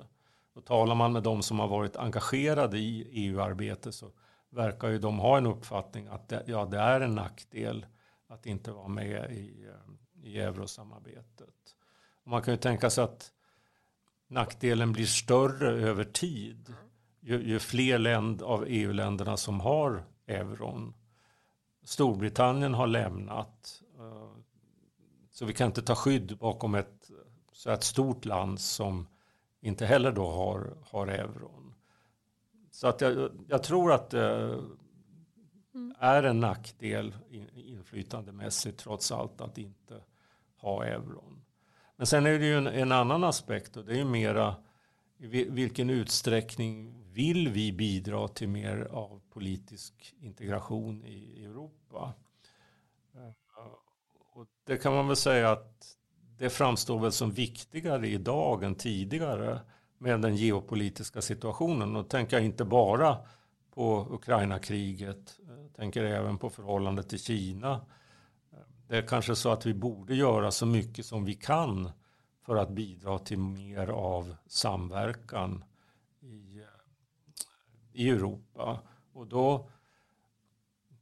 Och 0.53 0.65
talar 0.65 0.95
man 0.95 1.13
med 1.13 1.23
de 1.23 1.41
som 1.41 1.59
har 1.59 1.67
varit 1.67 1.95
engagerade 1.95 2.77
i 2.77 3.07
EU-arbete 3.11 3.91
så 3.91 4.11
verkar 4.49 4.89
ju 4.89 4.99
de 4.99 5.19
ha 5.19 5.37
en 5.37 5.45
uppfattning 5.45 6.07
att 6.07 6.29
det, 6.29 6.43
ja, 6.47 6.65
det 6.65 6.77
är 6.77 7.01
en 7.01 7.15
nackdel 7.15 7.85
att 8.27 8.45
inte 8.45 8.71
vara 8.71 8.87
med 8.87 9.31
i, 9.31 9.67
eh, 9.67 10.29
i 10.29 10.39
eurosamarbetet. 10.39 11.75
Och 12.23 12.31
man 12.31 12.41
kan 12.41 12.53
ju 12.53 12.57
tänka 12.57 12.89
sig 12.89 13.03
att 13.03 13.31
nackdelen 14.27 14.91
blir 14.91 15.05
större 15.05 15.71
över 15.71 16.03
tid 16.03 16.73
ju, 17.21 17.43
ju 17.43 17.59
fler 17.59 17.97
länd 17.97 18.41
av 18.41 18.65
EU-länderna 18.67 19.37
som 19.37 19.59
har 19.59 20.05
euron. 20.27 20.93
Storbritannien 21.83 22.73
har 22.73 22.87
lämnat. 22.87 23.81
Eh, 23.97 24.31
så 25.31 25.45
vi 25.45 25.53
kan 25.53 25.67
inte 25.67 25.81
ta 25.81 25.95
skydd 25.95 26.37
bakom 26.37 26.75
ett 26.75 27.11
så 27.59 27.69
ett 27.69 27.83
stort 27.83 28.25
land 28.25 28.59
som 28.59 29.07
inte 29.61 29.85
heller 29.85 30.11
då 30.11 30.29
har, 30.29 30.77
har 30.85 31.07
euron. 31.07 31.75
Så 32.71 32.87
att 32.87 33.01
jag, 33.01 33.31
jag 33.47 33.63
tror 33.63 33.93
att 33.93 34.13
eh, 34.13 34.59
mm. 35.73 35.95
är 35.99 36.23
en 36.23 36.39
nackdel 36.39 37.15
inflytandemässigt 37.55 38.79
trots 38.79 39.11
allt 39.11 39.41
att 39.41 39.57
inte 39.57 40.03
ha 40.55 40.85
euron. 40.85 41.45
Men 41.95 42.07
sen 42.07 42.25
är 42.25 42.39
det 42.39 42.45
ju 42.45 42.57
en, 42.57 42.67
en 42.67 42.91
annan 42.91 43.23
aspekt 43.23 43.77
och 43.77 43.85
det 43.85 43.91
är 43.91 43.97
ju 43.97 44.05
mera 44.05 44.55
i 45.17 45.27
vilken 45.49 45.89
utsträckning 45.89 47.03
vill 47.11 47.49
vi 47.49 47.71
bidra 47.71 48.27
till 48.27 48.49
mer 48.49 48.87
av 48.91 49.21
politisk 49.29 50.15
integration 50.19 51.05
i 51.05 51.45
Europa? 51.45 52.13
Eh, 53.15 53.31
och 54.33 54.47
det 54.63 54.77
kan 54.77 54.93
man 54.93 55.07
väl 55.07 55.15
säga 55.15 55.51
att 55.51 55.95
det 56.39 56.49
framstår 56.49 56.99
väl 56.99 57.11
som 57.11 57.31
viktigare 57.31 58.07
idag 58.07 58.63
än 58.63 58.75
tidigare 58.75 59.59
med 59.97 60.21
den 60.21 60.35
geopolitiska 60.35 61.21
situationen. 61.21 61.95
Och 61.95 62.09
tänker 62.09 62.37
jag 62.37 62.45
inte 62.45 62.65
bara 62.65 63.17
på 63.73 64.07
Ukraina-kriget, 64.11 65.39
jag 65.47 65.73
tänker 65.75 66.03
även 66.03 66.37
på 66.37 66.49
förhållandet 66.49 67.09
till 67.09 67.19
Kina. 67.19 67.81
Det 68.87 68.97
är 68.97 69.07
kanske 69.07 69.35
så 69.35 69.51
att 69.51 69.65
vi 69.65 69.73
borde 69.73 70.15
göra 70.15 70.51
så 70.51 70.65
mycket 70.65 71.05
som 71.05 71.25
vi 71.25 71.33
kan 71.33 71.91
för 72.45 72.55
att 72.55 72.69
bidra 72.69 73.19
till 73.19 73.39
mer 73.39 73.87
av 73.87 74.35
samverkan 74.47 75.63
i, 76.21 76.63
i 77.93 78.09
Europa. 78.09 78.79
Och 79.13 79.27
då, 79.27 79.69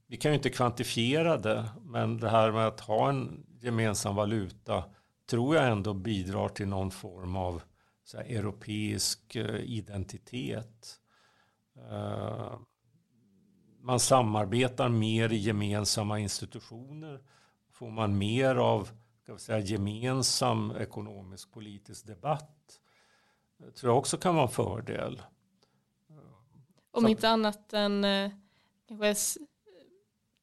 vi 0.08 0.18
kan 0.18 0.32
ju 0.32 0.36
inte 0.36 0.50
kvantifiera 0.50 1.38
det, 1.38 1.70
men 1.82 2.18
det 2.18 2.30
här 2.30 2.52
med 2.52 2.68
att 2.68 2.80
ha 2.80 3.10
en 3.10 3.46
gemensam 3.62 4.16
valuta 4.16 4.84
tror 5.30 5.56
jag 5.56 5.68
ändå 5.72 5.94
bidrar 5.94 6.50
till 6.50 6.68
någon 6.68 6.92
form 6.92 7.36
av 7.36 7.62
så 8.04 8.18
här, 8.18 8.26
europeisk 8.26 9.36
eh, 9.36 9.56
identitet. 9.56 11.00
Uh, 11.92 12.60
man 13.82 14.00
samarbetar 14.00 14.90
mer 14.90 15.34
i 15.34 15.38
gemensamma 15.38 16.20
institutioner. 16.20 17.22
Får 17.72 17.92
man 17.92 18.18
mer 18.18 18.56
av 18.56 18.90
ska 19.24 19.34
vi 19.34 19.40
säga, 19.40 19.60
gemensam 19.60 20.72
ekonomisk 20.72 21.52
politisk 21.52 22.08
debatt 22.08 22.58
det 23.58 23.72
tror 23.72 23.92
jag 23.92 23.98
också 23.98 24.18
kan 24.18 24.36
vara 24.36 24.46
en 24.46 24.52
fördel. 24.52 25.22
Om 26.92 27.04
Så. 27.04 27.10
inte 27.10 27.30
annat 27.30 27.74
än 27.74 28.04
eh, 28.04 28.32
kanske 28.88 29.40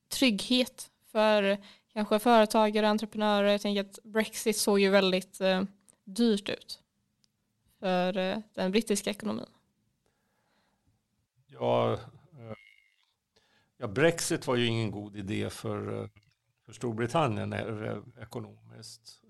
trygghet 0.09 0.91
för 1.13 1.59
kanske 1.95 2.19
företagare 2.19 2.87
och 2.87 2.91
entreprenörer. 2.91 3.53
Jag 3.53 3.61
tänker 3.61 3.81
att 3.81 3.99
Brexit 4.03 4.57
såg 4.57 4.81
ju 4.81 4.91
väldigt 4.91 5.41
eh, 5.41 5.63
dyrt 6.05 6.49
ut 6.49 6.83
för 7.81 8.17
eh, 8.17 8.39
den 8.55 8.73
brittiska 8.73 9.11
ekonomin. 9.11 9.47
Ja, 11.47 11.93
eh, 11.93 11.99
ja, 13.77 13.87
Brexit 13.87 14.47
var 14.47 14.57
ju 14.57 14.67
ingen 14.67 14.91
god 14.91 15.17
idé 15.17 15.51
för, 15.51 16.03
eh, 16.03 16.09
för 16.67 16.73
Storbritannien 16.73 17.53
eh, 17.53 17.99
ekonomiskt. 18.23 19.21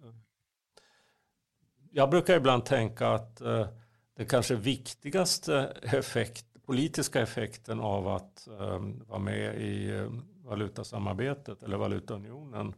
Jag 1.90 2.10
brukar 2.10 2.36
ibland 2.36 2.64
tänka 2.64 3.08
att 3.08 3.40
eh, 3.40 3.68
den 4.16 4.26
kanske 4.26 4.54
viktigaste 4.54 5.76
effekt, 5.82 6.46
politiska 6.66 7.20
effekten 7.20 7.80
av 7.80 8.08
att 8.08 8.48
eh, 8.48 8.80
vara 9.06 9.18
med 9.18 9.60
i 9.60 9.90
eh, 9.90 10.10
valutasamarbetet 10.44 11.62
eller 11.62 11.76
valutaunionen. 11.76 12.74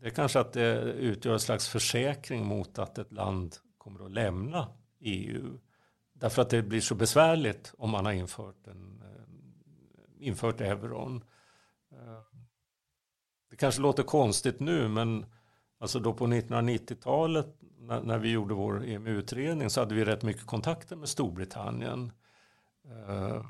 Det 0.00 0.06
är 0.06 0.10
kanske 0.10 0.40
att 0.40 0.52
det 0.52 0.82
utgör 0.82 1.32
en 1.32 1.40
slags 1.40 1.68
försäkring 1.68 2.46
mot 2.46 2.78
att 2.78 2.98
ett 2.98 3.12
land 3.12 3.56
kommer 3.78 4.04
att 4.04 4.10
lämna 4.10 4.68
EU. 5.00 5.58
Därför 6.12 6.42
att 6.42 6.50
det 6.50 6.62
blir 6.62 6.80
så 6.80 6.94
besvärligt 6.94 7.74
om 7.78 7.90
man 7.90 8.04
har 8.04 8.12
infört, 8.12 8.66
en, 8.66 9.02
eh, 9.02 10.26
infört 10.26 10.60
euron. 10.60 11.24
Eh, 11.92 12.20
det 13.50 13.56
kanske 13.56 13.80
låter 13.80 14.02
konstigt 14.02 14.60
nu 14.60 14.88
men 14.88 15.26
alltså 15.78 15.98
då 15.98 16.14
på 16.14 16.26
1990-talet 16.26 17.56
när, 17.78 18.02
när, 18.02 18.18
vi 18.18 18.30
gjorde 18.30 18.54
vår 18.54 18.84
EMU-utredning 18.84 19.70
så 19.70 19.80
hade 19.80 19.94
vi 19.94 20.04
rätt 20.04 20.22
mycket 20.22 20.46
kontakter 20.46 20.96
med 20.96 21.08
Storbritannien. 21.08 22.12
Eh, 22.84 23.44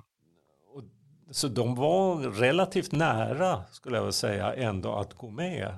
så 1.30 1.48
de 1.48 1.74
var 1.74 2.16
relativt 2.16 2.92
nära, 2.92 3.64
skulle 3.70 3.96
jag 3.96 4.02
vilja 4.02 4.12
säga, 4.12 4.54
ändå 4.54 4.94
att 4.94 5.14
gå 5.14 5.30
med 5.30 5.74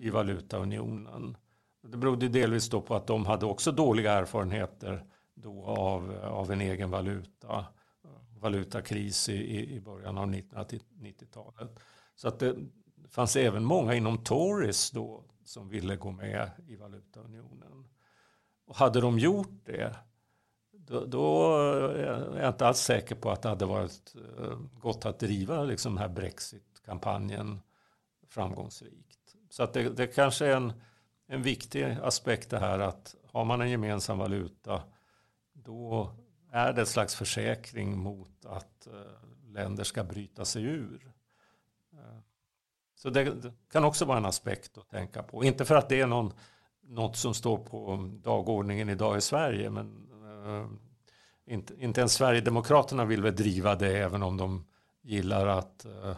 i 0.00 0.10
valutaunionen. 0.10 1.36
Det 1.82 1.96
berodde 1.96 2.28
delvis 2.28 2.68
då 2.68 2.80
på 2.80 2.94
att 2.94 3.06
de 3.06 3.26
hade 3.26 3.46
också 3.46 3.72
dåliga 3.72 4.12
erfarenheter 4.12 5.04
då 5.34 5.64
av, 5.64 6.24
av 6.24 6.52
en 6.52 6.60
egen 6.60 6.90
valuta, 6.90 7.66
valutakris 8.40 9.28
i, 9.28 9.74
i 9.74 9.80
början 9.80 10.18
av 10.18 10.26
1990-talet. 10.26 11.80
Så 12.14 12.28
att 12.28 12.38
det 12.38 12.56
fanns 13.08 13.36
även 13.36 13.64
många 13.64 13.94
inom 13.94 14.18
Tories 14.18 14.90
då 14.90 15.24
som 15.44 15.68
ville 15.68 15.96
gå 15.96 16.10
med 16.10 16.50
i 16.66 16.76
valutaunionen. 16.76 17.88
Och 18.66 18.76
hade 18.76 19.00
de 19.00 19.18
gjort 19.18 19.60
det 19.64 19.96
då, 20.86 21.04
då, 21.04 21.56
är 21.56 22.40
jag 22.40 22.48
inte 22.48 22.66
alls 22.66 22.78
säker 22.78 23.14
på 23.14 23.30
att 23.30 23.42
det 23.42 23.48
hade 23.48 23.66
varit 23.66 24.14
eh, 24.38 24.58
gott 24.80 25.06
att 25.06 25.18
driva 25.18 25.62
liksom 25.62 25.94
den 25.94 26.02
här 26.02 26.08
Brexit-kampanjen 26.08 27.60
framgångsrikt. 28.28 29.34
Så 29.50 29.62
att 29.62 29.72
det, 29.72 29.88
det 29.88 30.06
kanske 30.06 30.46
är 30.46 30.56
en, 30.56 30.72
en 31.26 31.42
viktig 31.42 31.84
aspekt 32.02 32.50
det 32.50 32.58
här 32.58 32.78
att 32.78 33.14
har 33.32 33.44
man 33.44 33.60
en 33.60 33.70
gemensam 33.70 34.18
valuta 34.18 34.82
då 35.52 36.10
är 36.52 36.72
det 36.72 36.82
ett 36.82 36.88
slags 36.88 37.14
försäkring 37.14 37.98
mot 37.98 38.46
att 38.46 38.86
eh, 38.86 39.52
länder 39.52 39.84
ska 39.84 40.04
bryta 40.04 40.44
sig 40.44 40.62
ur. 40.62 41.12
Eh, 41.92 42.18
så 42.94 43.10
det, 43.10 43.52
kan 43.72 43.84
också 43.84 44.04
vara 44.04 44.18
en 44.18 44.26
aspekt 44.26 44.78
att 44.78 44.88
tänka 44.88 45.22
på. 45.22 45.44
Inte 45.44 45.64
för 45.64 45.74
att 45.74 45.88
det 45.88 46.00
är 46.00 46.06
någon, 46.06 46.32
något 46.82 47.16
som 47.16 47.34
står 47.34 47.58
på 47.58 48.10
dagordningen 48.22 48.88
idag 48.88 49.16
i 49.16 49.20
Sverige 49.20 49.70
men 49.70 50.08
inte, 51.46 51.74
inte 51.78 52.00
ens 52.00 52.12
Sverigedemokraterna 52.12 53.04
vill 53.04 53.22
väl 53.22 53.36
driva 53.36 53.74
det 53.74 53.98
även 53.98 54.22
om 54.22 54.36
de 54.36 54.64
gillar 55.02 55.46
att 55.46 55.86
uh, 55.86 56.16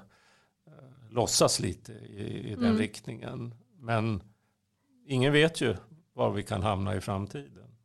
låtsas 1.10 1.60
lite 1.60 1.92
i, 1.92 2.50
i 2.50 2.54
den 2.54 2.64
mm. 2.64 2.78
riktningen. 2.78 3.54
Men 3.78 4.22
ingen 5.06 5.32
vet 5.32 5.60
ju 5.60 5.76
var 6.12 6.30
vi 6.30 6.42
kan 6.42 6.62
hamna 6.62 6.96
i 6.96 7.00
framtiden. 7.00 7.76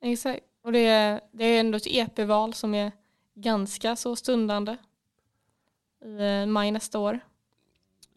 Exakt. 0.00 0.44
Och 0.62 0.72
det 0.72 0.86
är, 0.86 1.20
det 1.32 1.44
är 1.44 1.60
ändå 1.60 1.76
ett 1.76 1.86
EP-val 1.86 2.54
som 2.54 2.74
är 2.74 2.92
ganska 3.34 3.96
så 3.96 4.16
stundande 4.16 4.76
i 6.04 6.46
maj 6.46 6.70
nästa 6.70 6.98
år. 6.98 7.20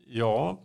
Ja, 0.06 0.60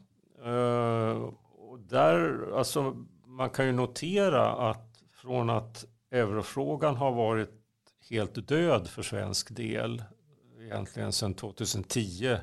och 1.59 1.79
där, 1.79 2.51
alltså, 2.59 3.07
man 3.25 3.51
kan 3.51 3.67
ju 3.67 3.73
notera 3.73 4.71
att 4.71 5.03
från 5.13 5.51
att 5.51 5.85
eurofrågan 6.11 6.97
har 6.97 7.13
varit 7.13 7.51
helt 8.11 8.49
död 8.49 8.89
för 8.89 9.03
svensk 9.03 9.57
del 9.57 10.03
egentligen 10.61 11.13
sedan 11.13 11.35
2010 11.35 12.37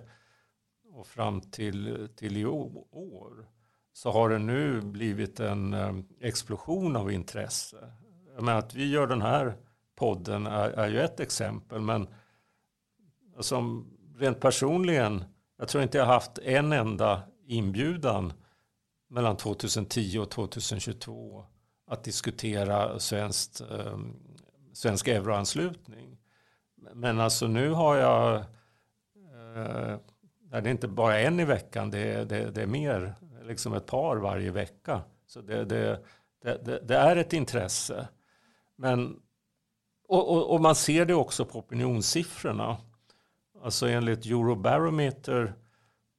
och 0.93 1.07
fram 1.07 1.41
till, 1.41 2.09
till 2.15 2.37
i 2.37 2.45
år 2.45 3.49
så 3.93 4.11
har 4.11 4.29
det 4.29 4.39
nu 4.39 4.81
blivit 4.81 5.39
en 5.39 5.73
eh, 5.73 5.95
explosion 6.21 6.95
av 6.95 7.11
intresse. 7.11 7.93
Men 8.39 8.57
att 8.57 8.75
vi 8.75 8.91
gör 8.91 9.07
den 9.07 9.21
här 9.21 9.57
podden 9.95 10.47
är, 10.47 10.69
är 10.69 10.89
ju 10.89 10.99
ett 10.99 11.19
exempel 11.19 11.81
men 11.81 12.07
alltså, 13.37 13.83
rent 14.17 14.39
personligen 14.39 15.23
jag 15.57 15.67
tror 15.67 15.83
inte 15.83 15.97
jag 15.97 16.05
haft 16.05 16.37
en 16.37 16.71
enda 16.71 17.21
inbjudan 17.47 18.33
mellan 19.09 19.37
2010 19.37 20.19
och 20.19 20.31
2022 20.31 21.45
att 21.87 22.03
diskutera 22.03 22.99
svenskt, 22.99 23.61
eh, 23.61 23.99
svensk 24.73 25.07
euroanslutning. 25.07 26.17
Men 26.93 27.19
alltså 27.19 27.47
nu 27.47 27.69
har 27.69 27.95
jag, 27.95 28.35
eh, 28.35 29.97
det 30.49 30.57
är 30.57 30.67
inte 30.67 30.87
bara 30.87 31.19
en 31.19 31.39
i 31.39 31.45
veckan, 31.45 31.89
det 31.89 31.99
är, 31.99 32.25
det, 32.25 32.51
det 32.51 32.61
är 32.61 32.67
mer, 32.67 33.15
liksom 33.43 33.73
ett 33.73 33.85
par 33.85 34.17
varje 34.17 34.51
vecka. 34.51 35.01
Så 35.27 35.41
det, 35.41 35.65
det, 35.65 35.99
det, 36.41 36.79
det 36.87 36.95
är 36.95 37.15
ett 37.15 37.33
intresse. 37.33 38.07
Men, 38.75 39.19
och, 40.07 40.31
och, 40.31 40.53
och, 40.53 40.61
man 40.61 40.75
ser 40.75 41.05
det 41.05 41.13
också 41.13 41.45
på 41.45 41.59
opinionssiffrorna. 41.59 42.77
Alltså 43.63 43.87
enligt 43.87 44.25
Eurobarometer 44.25 45.53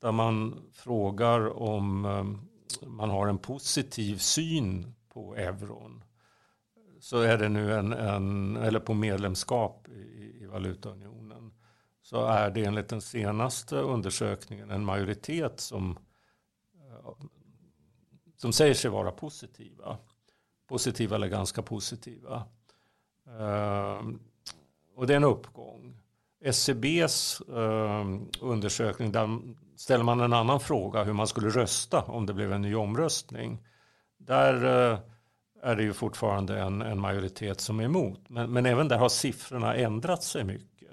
där 0.00 0.12
man 0.12 0.62
frågar 0.72 1.62
om 1.62 2.04
ehm, 2.04 2.40
man 2.86 3.10
har 3.10 3.26
en 3.26 3.38
positiv 3.38 4.16
syn 4.16 4.94
på 5.16 5.36
euron 5.36 6.04
så 7.00 7.18
är 7.18 7.38
det 7.38 7.48
nu 7.48 7.74
en, 7.74 7.92
en 7.92 8.56
eller 8.56 8.80
på 8.80 8.94
medlemskap 8.94 9.88
i, 9.88 10.42
i 10.42 10.46
valutaunionen 10.46 11.52
så 12.02 12.26
är 12.26 12.50
det 12.50 12.64
enligt 12.64 12.88
den 12.88 13.00
senaste 13.00 13.76
undersökningen 13.76 14.70
en 14.70 14.84
majoritet 14.84 15.60
som, 15.60 15.98
eh, 16.74 17.10
som 18.36 18.52
säger 18.52 18.74
sig 18.74 18.90
vara 18.90 19.10
positiva. 19.10 19.98
Positiva 20.68 21.16
eller 21.16 21.28
ganska 21.28 21.62
positiva. 21.62 22.44
Eh, 23.26 24.02
och 24.96 25.06
det 25.06 25.12
är 25.12 25.16
en 25.16 25.24
uppgång. 25.24 26.00
SCBs 26.44 27.40
eh, 27.40 28.06
undersökning 28.40 29.12
där 29.12 29.38
ställer 29.76 30.04
man 30.04 30.20
en 30.20 30.32
annan 30.32 30.60
fråga 30.60 31.04
hur 31.04 31.12
man 31.12 31.26
skulle 31.26 31.48
rösta 31.48 32.02
om 32.02 32.26
det 32.26 32.34
blev 32.34 32.52
en 32.52 32.62
ny 32.62 32.74
omröstning. 32.74 33.66
Där 34.26 34.64
eh, 34.64 34.98
är 35.62 35.76
det 35.76 35.82
ju 35.82 35.92
fortfarande 35.92 36.58
en, 36.58 36.82
en 36.82 37.00
majoritet 37.00 37.60
som 37.60 37.80
är 37.80 37.84
emot. 37.84 38.20
Men, 38.28 38.52
men, 38.52 38.66
även 38.66 38.88
där 38.88 38.98
har 38.98 39.08
siffrorna 39.08 39.74
ändrat 39.74 40.22
sig 40.22 40.44
mycket. 40.44 40.90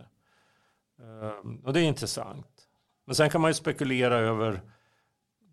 Ehm, 1.00 1.56
och 1.66 1.74
det 1.74 1.80
är 1.80 1.84
intressant. 1.84 2.68
Men 3.06 3.16
sen 3.16 3.30
kan 3.30 3.42
man 3.42 3.50
ju 3.50 3.54
spekulera 3.56 4.16
över 4.16 4.62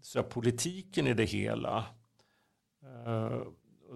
så 0.02 0.22
politiken 0.22 1.06
i 1.06 1.14
det 1.14 1.24
hela. 1.24 1.84
Ehm, 2.82 3.44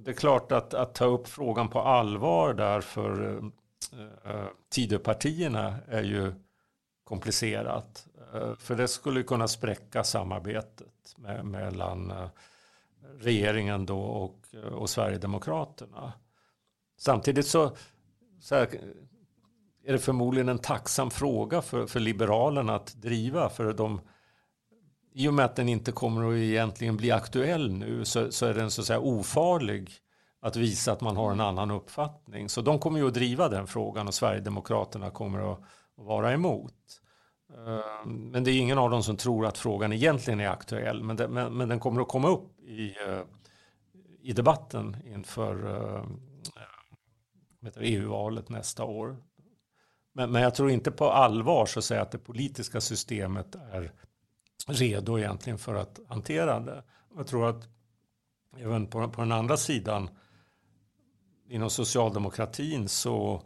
det 0.04 0.10
är 0.10 0.14
klart 0.14 0.52
att, 0.52 0.74
att 0.74 0.94
ta 0.94 1.04
upp 1.04 1.28
frågan 1.28 1.68
på 1.68 1.80
allvar 1.80 2.54
där 2.54 2.80
för 2.80 3.36
eh, 4.24 4.46
Tidöpartierna 4.68 5.76
är 5.88 6.02
ju 6.02 6.32
komplicerat. 7.04 8.06
Ehm, 8.34 8.56
för 8.56 8.74
det 8.74 8.88
skulle 8.88 9.22
kunna 9.22 9.48
spräcka 9.48 10.04
samarbetet 10.04 11.14
med, 11.16 11.44
mellan 11.44 12.10
eh, 12.10 12.28
regeringen 13.18 13.86
då 13.86 14.00
och, 14.00 14.54
och 14.72 14.90
Sverigedemokraterna. 14.90 16.12
Samtidigt 16.98 17.46
så, 17.46 17.76
så 18.40 18.54
här, 18.54 18.68
är 19.86 19.92
det 19.92 19.98
förmodligen 19.98 20.48
en 20.48 20.58
tacksam 20.58 21.10
fråga 21.10 21.62
för, 21.62 21.86
för 21.86 22.00
Liberalerna 22.00 22.74
att 22.74 22.94
driva. 22.94 23.48
För 23.48 23.72
de, 23.72 24.00
I 25.12 25.28
och 25.28 25.34
med 25.34 25.44
att 25.44 25.56
den 25.56 25.68
inte 25.68 25.92
kommer 25.92 26.30
att 26.30 26.36
egentligen 26.36 26.96
bli 26.96 27.10
aktuell 27.10 27.72
nu 27.72 28.04
så, 28.04 28.32
så 28.32 28.46
är 28.46 28.54
den 28.54 28.70
så 28.70 28.80
att 28.80 28.86
säga 28.86 29.00
ofarlig 29.00 29.90
att 30.40 30.56
visa 30.56 30.92
att 30.92 31.00
man 31.00 31.16
har 31.16 31.32
en 31.32 31.40
annan 31.40 31.70
uppfattning. 31.70 32.48
Så 32.48 32.60
de 32.60 32.78
kommer 32.78 32.98
ju 32.98 33.06
att 33.06 33.14
driva 33.14 33.48
den 33.48 33.66
frågan 33.66 34.08
och 34.08 34.14
Sverigedemokraterna 34.14 35.10
kommer 35.10 35.52
att, 35.52 35.58
att 35.98 36.06
vara 36.06 36.32
emot. 36.32 36.74
Ehm, 37.52 38.30
men 38.30 38.44
det 38.44 38.50
är 38.50 38.60
ingen 38.60 38.78
av 38.78 38.90
dem 38.90 39.02
som 39.02 39.16
tror 39.16 39.46
att 39.46 39.58
frågan 39.58 39.92
egentligen 39.92 40.40
är 40.40 40.48
aktuell. 40.48 41.02
Men, 41.02 41.16
det, 41.16 41.28
men, 41.28 41.56
men 41.56 41.68
den 41.68 41.80
kommer 41.80 42.00
att 42.00 42.08
komma 42.08 42.28
upp 42.28 42.53
i, 42.64 42.96
eh, 43.06 43.22
i 44.22 44.32
debatten 44.32 44.96
inför 45.06 45.76
eh, 45.76 46.04
EU-valet 47.76 48.50
e 48.50 48.52
nästa 48.52 48.84
år. 48.84 49.16
Men, 50.12 50.32
men 50.32 50.42
jag 50.42 50.54
tror 50.54 50.70
inte 50.70 50.90
på 50.90 51.10
allvar 51.10 51.66
så 51.66 51.78
att 51.78 51.84
säga 51.84 52.02
att 52.02 52.10
det 52.10 52.18
politiska 52.18 52.80
systemet 52.80 53.54
är 53.54 53.92
redo 54.66 55.18
egentligen 55.18 55.58
för 55.58 55.74
att 55.74 56.00
hantera 56.08 56.60
det. 56.60 56.84
Jag 57.16 57.26
tror 57.26 57.48
att 57.48 57.68
även 58.56 58.86
på, 58.86 59.08
på 59.08 59.20
den 59.20 59.32
andra 59.32 59.56
sidan 59.56 60.08
inom 61.48 61.70
socialdemokratin 61.70 62.88
så 62.88 63.42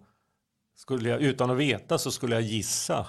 skulle 0.74 1.09
jag 1.09 1.20
utan 1.20 1.50
att 1.50 1.57
veta 1.57 1.98
så 1.98 2.11
skulle 2.11 2.35
jag 2.35 2.42
gissa 2.42 3.07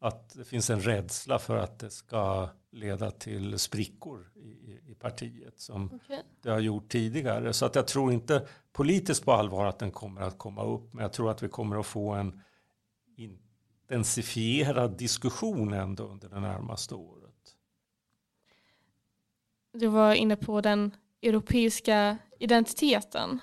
att 0.00 0.34
det 0.34 0.44
finns 0.44 0.70
en 0.70 0.80
rädsla 0.80 1.38
för 1.38 1.56
att 1.56 1.78
det 1.78 1.90
ska 1.90 2.48
leda 2.72 3.10
till 3.10 3.58
sprickor 3.58 4.30
i, 4.36 4.90
i 4.90 4.94
partiet 4.94 5.60
som 5.60 5.92
okay. 5.92 6.22
det 6.42 6.50
har 6.50 6.60
gjort 6.60 6.88
tidigare. 6.88 7.52
Så 7.52 7.66
att 7.66 7.74
jag 7.74 7.86
tror 7.86 8.12
inte 8.12 8.46
politiskt 8.72 9.24
på 9.24 9.32
allvar 9.32 9.66
att 9.66 9.78
den 9.78 9.90
kommer 9.90 10.20
att 10.20 10.38
komma 10.38 10.64
upp 10.64 10.92
men 10.92 11.02
jag 11.02 11.12
tror 11.12 11.30
att 11.30 11.42
vi 11.42 11.48
kommer 11.48 11.80
att 11.80 11.86
få 11.86 12.10
en 12.10 12.40
intensifierad 13.16 14.98
diskussion 14.98 15.72
ändå 15.72 16.04
under 16.04 16.28
det 16.28 16.40
närmaste 16.40 16.94
året. 16.94 17.56
Du 19.72 19.86
var 19.86 20.14
inne 20.14 20.36
på 20.36 20.60
den 20.60 20.96
europeiska 21.22 22.18
identiteten 22.38 23.38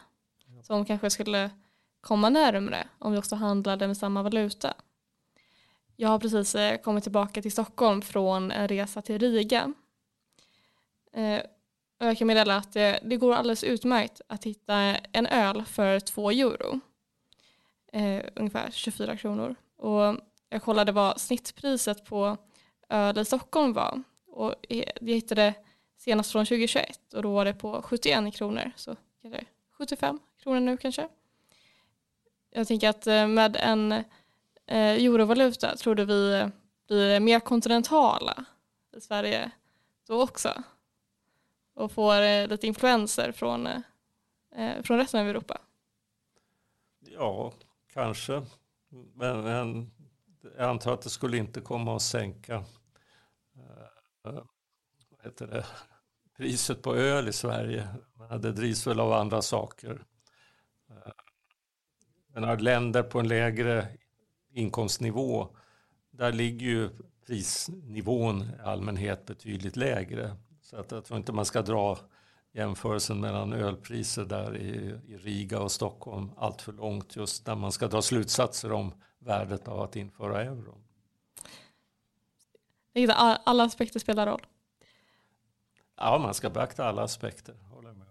som 0.64 0.86
kanske 0.86 1.10
skulle 1.10 1.52
komma 2.02 2.30
närmre 2.30 2.88
om 3.00 3.12
vi 3.12 3.18
också 3.18 3.36
handlade 3.36 3.88
med 3.88 3.98
samma 3.98 4.24
valuta. 4.24 4.74
Jag 6.00 6.10
har 6.10 6.20
precis 6.20 6.56
eh, 6.56 6.78
kommit 6.78 7.04
tillbaka 7.04 7.42
till 7.42 7.52
Stockholm 7.52 8.02
från 8.02 8.52
en 8.52 8.68
resa 8.68 9.02
till 9.02 9.20
Riga. 9.20 9.74
Eh, 11.14 11.42
jag 11.98 12.18
kan 12.18 12.28
meddela 12.28 12.58
att 12.58 12.76
eh, 12.76 12.96
det 13.04 13.18
går 13.18 13.34
alldeles 13.34 13.64
utmärkt 13.64 14.22
att 14.28 14.44
hitta 14.44 14.76
en 15.12 15.28
öl 15.28 15.66
för 15.66 16.00
två 16.00 16.32
euro. 16.32 16.80
Ungefär 18.36 18.72
24 18.72 19.18
kronor. 19.18 19.56
Och 19.78 20.16
jag 20.50 20.62
kollade 20.62 20.92
vad 20.92 21.22
snittpriset 21.22 22.06
på 22.06 22.38
öl 22.90 23.18
i 23.18 23.26
Stockholm 23.26 23.74
var. 23.74 24.04
Och 24.28 24.56
jag 24.70 25.08
hittade 25.08 25.54
senast 25.98 26.32
från 26.32 26.46
2021 26.46 27.14
och 27.14 27.22
då 27.22 27.34
var 27.34 27.46
det 27.46 27.54
på 27.54 27.82
71 27.82 28.36
kronor. 28.36 28.72
Så 28.76 28.96
75 29.72 30.20
kronor 30.44 30.60
nu 30.60 30.78
kanske. 30.78 31.08
Jag 32.50 32.68
tänker 32.68 32.90
att 32.90 33.06
med 33.30 33.58
en 33.60 34.04
eh, 34.68 35.06
eurovaluta 35.06 35.76
tror 35.76 35.96
du 35.96 36.06
vi 36.06 36.40
eh, 36.40 36.48
blir 36.88 37.20
mer 37.20 37.40
kontinentala 37.40 38.46
i 38.98 39.02
Sverige 39.02 39.52
då 40.08 40.24
också. 40.24 40.64
Och 41.74 41.92
får 41.92 42.22
eh, 42.22 42.48
lite 42.48 42.68
influenser 42.68 43.32
från, 43.32 43.68
eh, 43.68 43.82
eh, 44.56 44.84
från 44.84 44.98
resten 44.98 45.22
av 45.22 45.28
Europa. 45.28 45.62
Ja, 47.00 47.54
kanske. 47.94 48.46
Men, 49.14 49.44
men 49.44 49.92
jag 50.58 50.70
antar 50.70 50.94
att 50.94 51.02
det 51.02 51.10
skulle 51.10 51.38
inte 51.38 51.62
komma 51.62 51.96
att 51.96 52.02
sänka 52.02 52.64
vad 54.22 55.24
heter 55.24 55.48
det, 55.48 55.66
priset 56.38 56.82
på 56.82 56.96
öl 56.96 57.28
i 57.28 57.34
Sverige. 57.34 57.88
Det 58.40 58.52
drivs 58.52 58.88
väl 58.88 59.00
av 59.00 59.14
andra 59.14 59.42
saker. 59.42 60.06
Men 62.28 62.64
länder 62.64 63.04
på 63.04 63.20
en 63.20 63.28
lägre 63.28 63.88
inkomstnivå, 64.52 65.48
där 66.12 66.32
ligger 66.32 66.68
ju 66.68 66.90
prisnivån 67.28 68.42
i 68.42 68.62
allmänhet 68.64 69.26
betydligt 69.26 69.76
lägre. 69.76 70.36
Så 70.62 70.78
att 70.78 70.92
jag 70.92 71.06
tror 71.06 71.18
inte 71.18 71.32
man 71.32 71.46
ska 71.46 71.62
dra 71.62 72.00
jämförelsen 72.54 73.20
mellan 73.20 73.54
ölpriser 73.54 74.26
där 74.26 74.58
i, 74.58 75.00
i 75.08 75.18
Riga 75.18 75.60
och 75.60 75.72
Stockholm 75.72 76.32
allt 76.38 76.62
för 76.62 76.74
långt 76.74 77.16
just 77.16 77.48
när 77.48 77.56
man 77.56 77.72
ska 77.72 77.88
dra 77.88 78.02
slutsatser 78.02 78.72
om 78.72 78.94
värdet 79.20 79.68
av 79.68 79.82
att 79.82 79.96
införa 79.96 80.44
euron. 80.44 80.84
Alla 83.44 83.64
aspekter 83.64 84.00
spelar 84.00 84.28
roll. 84.28 84.46
Ja, 85.98 86.18
man 86.18 86.34
ska 86.34 86.50
beakta 86.50 86.86
alla 86.86 87.04
aspekter. 87.04 87.56
Håller 87.72 87.94
med. 87.94 88.08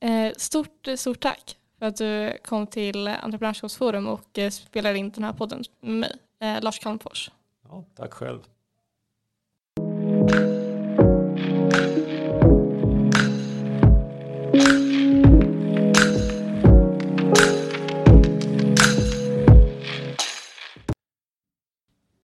Eh, 0.00 0.32
stort, 0.36 0.88
stort 0.96 1.20
tack 1.20 1.59
för 1.80 1.86
att 1.86 1.96
du 1.96 2.38
kom 2.44 2.66
till 2.66 3.08
Entreprenörskapsforum 3.08 4.06
och 4.06 4.38
eh, 4.38 4.50
spelade 4.50 4.98
in 4.98 5.10
den 5.10 5.24
här 5.24 5.32
podden 5.32 5.64
med 5.80 6.18
mig, 6.40 6.60
Lars 6.60 6.78
Calmfors. 6.78 7.30
Ja, 7.68 7.84
tack 7.96 8.12
själv. 8.12 8.40